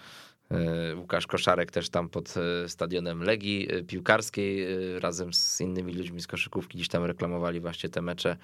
[0.97, 4.67] Łukasz Koszarek też tam pod e, stadionem Legii Piłkarskiej
[4.99, 8.37] razem z innymi ludźmi z koszykówki gdzieś tam reklamowali właśnie te mecze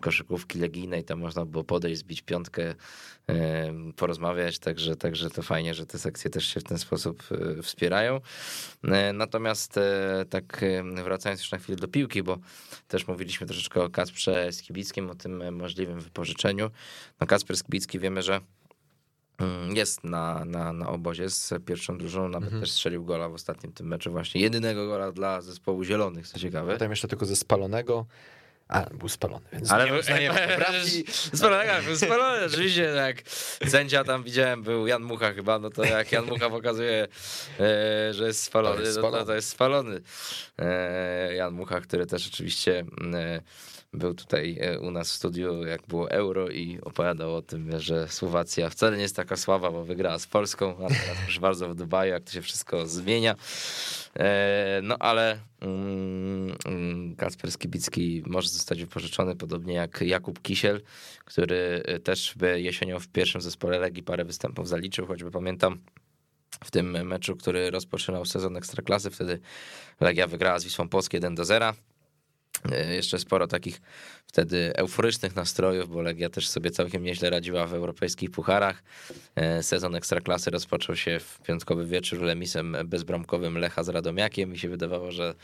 [0.00, 2.74] koszykówki legijnej, tam można było podejść, zbić piątkę,
[3.96, 7.22] porozmawiać, także, także to fajnie, że te sekcje też się w ten sposób
[7.62, 8.20] wspierają.
[9.14, 9.80] Natomiast
[10.30, 10.64] tak
[11.04, 12.38] wracając już na chwilę do piłki, bo
[12.88, 16.70] też mówiliśmy troszeczkę o Kacprze Skibickim, o tym możliwym wypożyczeniu.
[17.20, 18.40] No Kacper Skibicki wiemy, że
[19.74, 22.62] jest na, na, na obozie z pierwszą drużyną, nawet mhm.
[22.62, 24.40] też strzelił gola w ostatnim tym meczu właśnie.
[24.40, 26.72] Jedynego gola dla zespołu zielonych, co ciekawe.
[26.72, 28.06] Potem jeszcze tylko ze spalonego.
[28.68, 30.38] A, był spalony, więc Ale nie uznajemy
[31.34, 33.22] Spalony, tak, był spalony, oczywiście, jak
[33.68, 37.08] sędzia tam widziałem, był Jan Mucha chyba, no to jak Jan Mucha pokazuje,
[37.60, 39.18] e, że jest spalony, to jest spalony.
[39.18, 40.00] No to, to jest spalony.
[40.58, 43.40] E, Jan Mucha, który też oczywiście e,
[43.92, 48.08] był tutaj e, u nas w studiu, jak było euro i opowiadał o tym, że
[48.08, 51.74] Słowacja wcale nie jest taka słaba, bo wygrała z Polską, a teraz proszę bardzo w
[51.74, 53.34] Dubaju, jak to się wszystko zmienia.
[54.18, 60.82] E, no ale mm, Kacper Skibicki może zostać wypożyczony, podobnie jak Jakub Kisiel,
[61.24, 65.80] który e, też jesienią w pierwszym zespole Legii parę występów zaliczył, choćby pamiętam
[66.64, 69.40] w tym meczu, który rozpoczynał sezon Ekstraklasy, wtedy
[70.00, 71.91] Legia wygrała z Wisłą Polską 1 do 0 E,
[72.90, 73.80] jeszcze sporo takich
[74.26, 78.82] wtedy euforycznych nastrojów, bo Legia też sobie całkiem nieźle radziła w europejskich pucharach.
[79.36, 84.50] E, sezon Ekstraklasy rozpoczął się w piątkowy wieczór remisem bezbramkowym Lecha z Radomiakiem.
[84.50, 85.34] Mi się wydawało, że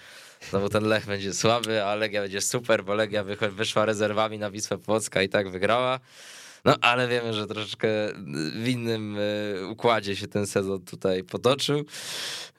[0.51, 4.79] znowu ten Lech będzie słaby, a Legia będzie super, bo Legia wyszła rezerwami na Wisłę
[4.79, 6.01] Płocka i tak wygrała.
[6.65, 7.89] No ale wiemy, że troszeczkę
[8.55, 11.85] w innym e, układzie się ten sezon tutaj potoczył.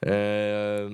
[0.06, 0.88] E,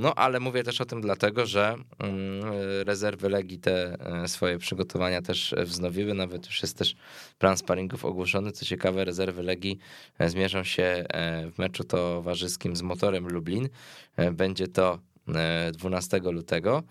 [0.00, 2.42] no ale mówię też o tym dlatego, że mm,
[2.86, 6.14] rezerwy Legii te e, swoje przygotowania też wznowiły.
[6.14, 6.94] Nawet już jest też
[7.38, 8.52] plan sparingów ogłoszony.
[8.52, 9.78] Co ciekawe, rezerwy Legii
[10.20, 11.04] zmierzą się
[11.52, 13.68] w meczu towarzyskim z Motorem Lublin.
[14.32, 14.98] Będzie to
[15.72, 16.82] 12 lutego.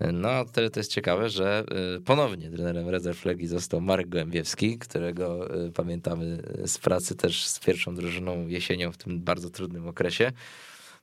[0.00, 1.64] No, tyle to jest ciekawe, że
[1.96, 7.60] y, ponownie trenerem rezerw Legii został Marek Gołębiewski, którego y, pamiętamy z pracy też z
[7.60, 10.32] pierwszą drużyną jesienią w tym bardzo trudnym okresie.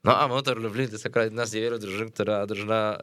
[0.04, 2.98] No a Motor Lublin to jest akurat jedna z niewielu drużyn, która drużyna,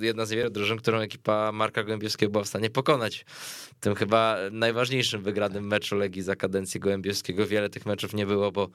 [0.00, 3.24] jedna z niewielu drużyn, którą ekipa Marka Gołębiewskiego była w stanie pokonać.
[3.80, 7.46] Tym chyba najważniejszym wygranym meczu Legii za kadencji Gołębiewskiego.
[7.46, 8.68] Wiele tych meczów nie było, bo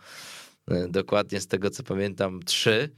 [0.90, 2.90] dokładnie z tego co pamiętam trzy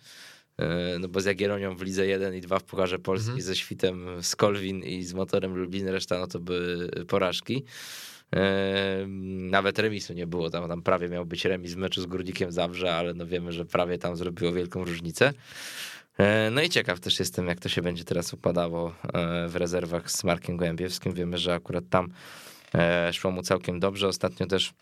[0.99, 3.45] no bo z Jagiellonią w Lidze 1 i 2 w Pucharze Polski, mhm.
[3.45, 7.63] ze Świtem z Kolwin i z Motorem Lublin, reszta no to były porażki.
[9.49, 12.95] Nawet remisu nie było, tam, tam prawie miał być remis w meczu z Górnikiem Zabrze,
[12.95, 15.33] ale no wiemy, że prawie tam zrobiło wielką różnicę.
[16.19, 20.11] E, no i ciekaw też jestem, jak to się będzie teraz układało e, w rezerwach
[20.11, 21.13] z Markiem Gołębiewskim.
[21.13, 22.09] Wiemy, że akurat tam
[22.75, 24.07] e, szło mu całkiem dobrze.
[24.07, 24.73] Ostatnio też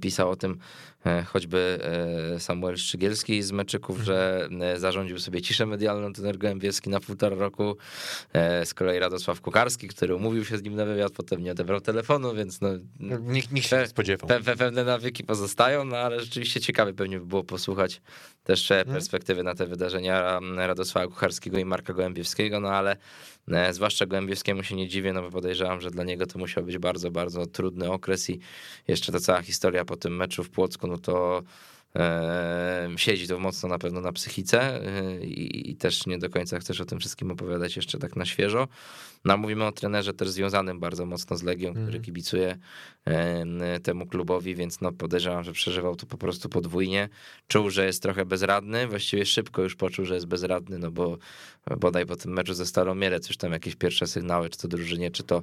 [0.00, 0.58] pisał o tym
[1.06, 1.78] E, choćby
[2.36, 4.06] e, Samuel Szczygielski z meczyków, mhm.
[4.06, 7.76] że e, zarządził sobie ciszę medialną ten Gołębieski na półtora roku.
[8.64, 12.34] Z kolei Radosław Kukarski, który umówił się z nim na wywiad, potem nie odebrał telefonu,
[12.34, 12.68] więc no...
[13.20, 14.28] nikt, nikt się nie spodziewał.
[14.28, 18.00] Pe, pe, pewne nawyki pozostają, no ale rzeczywiście ciekawe pewnie by było posłuchać
[18.44, 18.94] też mhm.
[18.94, 22.96] perspektywy na te wydarzenia Radosława Kucharskiego i Marka Gołębiewskiego, no ale
[23.70, 27.10] zwłaszcza Gołębiewskiemu się nie dziwię, no bo podejrzewam, że dla niego to musiał być bardzo,
[27.10, 28.40] bardzo trudny okres i
[28.88, 31.42] jeszcze ta cała historia po tym meczu w Płocku, no to
[32.96, 36.84] siedzi to mocno na pewno na psychice e, i, też nie do końca chcesz o
[36.84, 38.68] tym wszystkim opowiadać jeszcze tak na świeżo.
[39.24, 42.04] No, mówimy o trenerze też związanym bardzo mocno z Legią, który mhm.
[42.04, 42.58] kibicuje
[43.82, 47.08] temu klubowi, więc no podejrzewam, że przeżywał to po prostu podwójnie.
[47.46, 51.18] Czuł, że jest trochę bezradny, właściwie szybko już poczuł, że jest bezradny, no bo
[51.80, 55.10] bodaj po tym meczu ze Starą Mielec już tam jakieś pierwsze sygnały, czy to drużynie,
[55.10, 55.42] czy to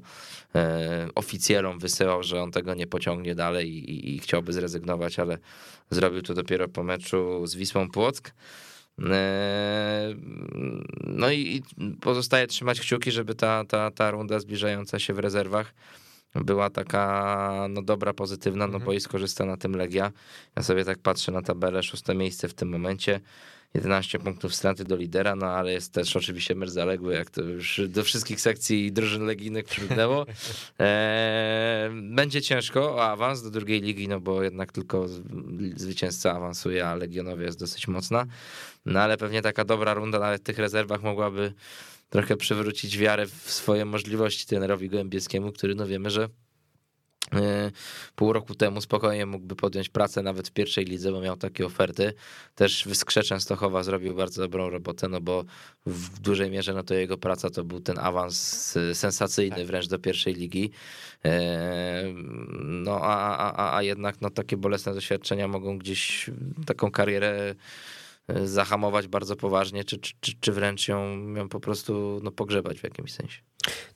[1.15, 5.37] oficjalom wysyłał, że on tego nie pociągnie dalej i, i chciałby zrezygnować, ale
[5.89, 8.31] zrobił to dopiero po meczu z Wisłą Płock.
[9.09, 10.15] E,
[11.03, 11.63] no i
[12.01, 15.73] pozostaje trzymać kciuki, żeby ta, ta, ta runda zbliżająca się w rezerwach
[16.35, 18.97] była taka no dobra, pozytywna, no bo mhm.
[18.97, 20.11] i skorzysta na tym Legia.
[20.55, 23.19] Ja sobie tak patrzę na tabelę, szóste miejsce w tym momencie.
[23.73, 27.81] 11 punktów straty do lidera, no ale jest też oczywiście mecz zaległy, jak to już
[27.87, 30.25] do wszystkich sekcji drużyn legijnych przylgnęło.
[30.79, 35.07] E, będzie ciężko o awans do drugiej ligi, no bo jednak tylko
[35.75, 38.25] zwycięzca awansuje, a Legionowie jest dosyć mocna.
[38.85, 41.53] No ale pewnie taka dobra runda nawet w tych rezerwach mogłaby
[42.09, 46.29] trochę przywrócić wiarę w swoje możliwości trenerowi Gołębieskiemu, który no wiemy, że
[48.15, 52.13] pół roku temu spokojnie mógłby podjąć pracę nawet w pierwszej lidze, bo miał takie oferty.
[52.55, 55.45] Też w Skrze Częstochowa zrobił bardzo dobrą robotę, no bo
[55.85, 59.65] w dużej mierze no to jego praca to był ten awans sensacyjny tak.
[59.65, 60.71] wręcz do pierwszej ligi.
[61.25, 62.03] E,
[62.63, 66.29] no a, a, a jednak no takie bolesne doświadczenia mogą gdzieś
[66.65, 67.55] taką karierę e,
[68.43, 73.13] zahamować bardzo poważnie, czy, czy, czy wręcz ją, ją po prostu no, pogrzebać w jakimś
[73.13, 73.41] sensie.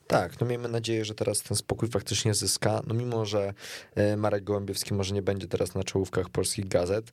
[0.08, 2.82] Tak, no miejmy nadzieję, że teraz ten spokój faktycznie zyska.
[2.88, 3.54] No mimo, że
[3.96, 7.12] e, Marek Gołębiewski może nie będzie teraz na czołówkach polskich gazet,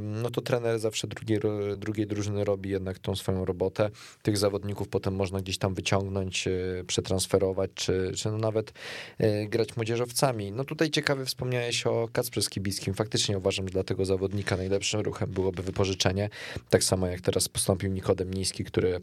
[0.00, 1.40] no to trener zawsze drugiej,
[1.76, 3.90] drugiej drużyny robi jednak tą swoją robotę.
[4.22, 6.50] Tych zawodników potem można gdzieś tam wyciągnąć, e,
[6.86, 8.72] przetransferować, czy, czy no nawet
[9.18, 10.52] e, grać młodzieżowcami.
[10.52, 12.94] No tutaj ciekawe wspomniałeś o Kacprze Skibickim.
[12.94, 16.30] Faktycznie uważam, że dla tego zawodnika najlepszym ruchem byłoby wypożyczenie.
[16.70, 19.00] Tak samo jak teraz postąpił Nikodem Niski, który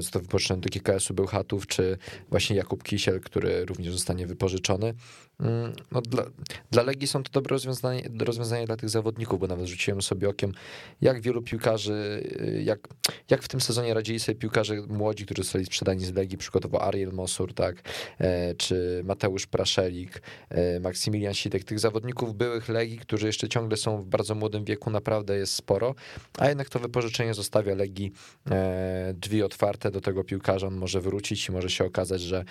[0.00, 1.98] został wypożyczony do GKS-u Bełchatów, czy
[2.30, 4.94] właśnie Jakub Kisiel, który również zostanie wypożyczony.
[5.40, 6.24] Mm, no dla,
[6.70, 10.52] dla Legii są to dobre rozwiązanie, rozwiązanie dla tych zawodników, bo nawet rzuciłem sobie okiem,
[11.00, 12.88] jak wielu piłkarzy, y, jak,
[13.30, 17.12] jak w tym sezonie radzili sobie piłkarze młodzi, którzy zostali sprzedani z Legii, przykładowo Ariel
[17.12, 17.76] Mosur, tak,
[18.18, 24.02] e, czy Mateusz Praszelik, e, Maksymilian Sitek, tych zawodników byłych Legii, którzy jeszcze ciągle są
[24.02, 25.94] w bardzo młodym wieku, naprawdę jest sporo,
[26.38, 28.12] a jednak to wypożyczenie zostawia Legii
[28.50, 32.44] e, drzwi otwarte do tego piłkarza, on może wrócić i może się okazać, że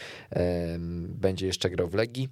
[1.08, 2.30] będzie jeszcze grał w Legii.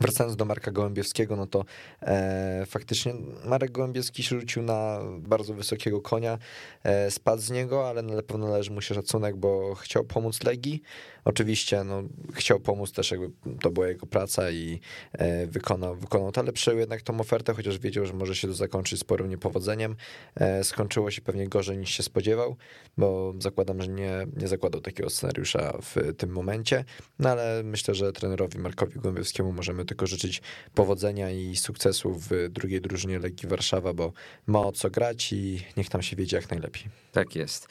[0.00, 1.64] Wracając do Marka Gołębiewskiego, no to
[2.02, 3.14] e, faktycznie
[3.44, 6.38] Marek Gołębiewski się rzucił na bardzo wysokiego konia,
[6.82, 10.82] e, spadł z niego, ale na pewno należy mu się szacunek, bo chciał pomóc Legii.
[11.24, 12.02] Oczywiście no,
[12.34, 14.80] chciał pomóc też, jakby to była jego praca i
[15.12, 18.54] e, wykonał, wykonał to, ale przyjął jednak tą ofertę, chociaż wiedział, że może się to
[18.54, 19.96] zakończyć sporym niepowodzeniem.
[20.34, 22.56] E, skończyło się pewnie gorzej niż się spodziewał,
[22.96, 26.84] bo zakładam, że nie, nie zakładał takiego scenariusza w tym momencie,
[27.18, 30.42] no ale myślę, że trenerowi Markowi Gołębiewskiemu możemy tylko życzyć
[30.74, 34.12] powodzenia i sukcesu w drugiej drużynie Legii Warszawa, bo
[34.46, 36.84] ma o co grać i niech tam się wiedzie jak najlepiej.
[37.12, 37.68] Tak jest.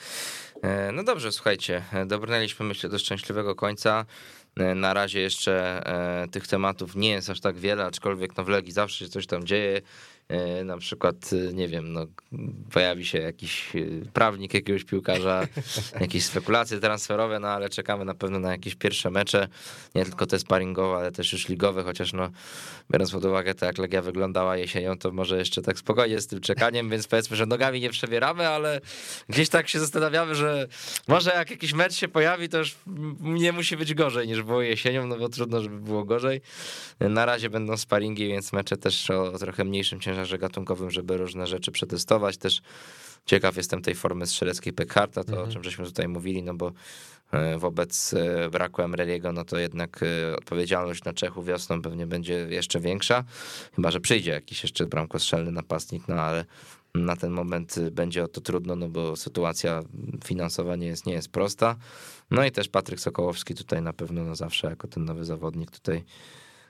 [0.62, 4.06] E, no dobrze, słuchajcie, dobrnęliśmy myślę do szczęśliwego końca.
[4.76, 5.84] Na razie jeszcze
[6.32, 9.46] tych tematów nie jest aż tak wiele, aczkolwiek no w Legii zawsze się coś tam
[9.46, 9.82] dzieje.
[10.30, 12.06] E, na przykład, e, nie wiem, no,
[12.74, 13.80] pojawi się jakiś e,
[14.14, 15.48] prawnik jakiegoś piłkarza,
[16.02, 19.48] jakieś spekulacje transferowe, no ale czekamy na pewno na jakieś pierwsze mecze,
[19.96, 22.30] nie tylko te sparingowe, ale też już ligowe, chociaż no,
[22.92, 26.40] biorąc pod uwagę to, jak Legia wyglądała jesienią, to może jeszcze tak spokojnie z tym
[26.42, 28.82] czekaniem, więc powiedzmy, że nogami nie przebieramy, ale
[29.30, 30.68] gdzieś tak się zastanawiamy, że
[31.08, 32.76] może jak jakiś mecz się pojawi, to już
[33.22, 36.42] nie musi być gorzej niż było jesienią, no bo trudno, żeby było gorzej.
[37.00, 41.48] Na razie będą sparingi, więc mecze też o trochę mniejszym ciężarze ciężarze gatunkowym, żeby różne
[41.48, 42.38] rzeczy przetestować.
[42.38, 42.62] Też
[43.26, 45.50] ciekaw jestem tej formy strzeleckiej Pekharta, to mhm.
[45.50, 46.72] o czym żeśmy tutaj mówili, no bo
[47.32, 52.34] e, wobec e, braku Emreliego, no to jednak e, odpowiedzialność na Czechu wiosną pewnie będzie
[52.34, 53.24] jeszcze większa,
[53.76, 56.46] chyba, że przyjdzie jakiś jeszcze bramkostrzelny napastnik, no ale
[56.96, 59.82] na ten moment będzie o to trudno, no bo sytuacja
[60.26, 61.76] finansowa nie jest, nie jest prosta.
[62.32, 66.04] No i też Patryk Sokołowski tutaj na pewno no zawsze jako ten nowy zawodnik tutaj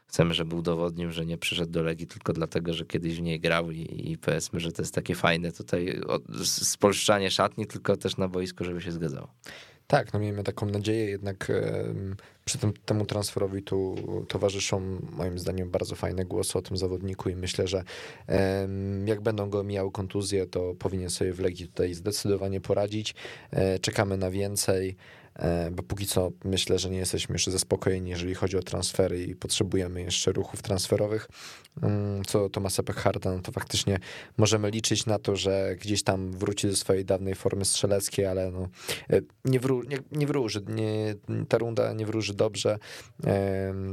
[0.07, 3.71] chcemy, żeby udowodnił, że nie przyszedł do Legii tylko dlatego, że kiedyś w niej grał
[3.71, 6.01] i, i powiedzmy, że to jest takie fajne tutaj
[6.43, 9.27] spolszczanie szatni, tylko też na boisku, żeby się zgadzało.
[9.87, 11.51] Tak, no miejmy taką nadzieję, jednak
[12.45, 13.95] przy tym temu transferowi tu
[14.27, 17.83] towarzyszą moim zdaniem bardzo fajne głosy o tym zawodniku i myślę, że
[19.05, 23.15] jak będą go miały kontuzje, to powinien sobie w Legii tutaj zdecydowanie poradzić.
[23.51, 24.95] E, czekamy na więcej.
[25.39, 29.35] E, bo póki co myślę, że nie jesteśmy jeszcze zaspokojeni, jeżeli chodzi o transfery i
[29.35, 31.27] potrzebujemy jeszcze ruchów transferowych.
[31.81, 33.99] Mm, co Tomasa Pechharta, no to faktycznie
[34.37, 38.67] możemy liczyć na to, że gdzieś tam wróci do swojej dawnej formy strzeleckiej, ale no,
[39.09, 41.15] e, nie, wró nie, nie wróży, nie,
[41.49, 42.77] ta runda nie wróży dobrze,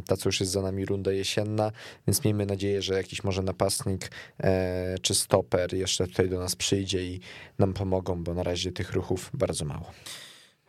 [0.07, 1.73] ta co już jest za nami runda jesienna,
[2.07, 7.05] więc miejmy nadzieję, że jakiś może napastnik e, czy stoper jeszcze tutaj do nas przyjdzie
[7.05, 7.21] i
[7.59, 9.91] nam pomogą, bo na razie tych ruchów bardzo mało.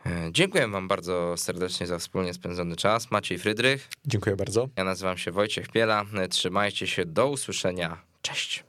[0.06, 3.10] E, dziękuję Wam bardzo serdecznie za wspólnie spędzony czas.
[3.10, 3.88] Maciej Frydrych.
[4.06, 4.68] Dziękuję bardzo.
[4.76, 6.04] Ja nazywam się Wojciech Piela.
[6.14, 7.04] E, trzymajcie się.
[7.04, 8.02] Do usłyszenia.
[8.22, 8.64] Cześć.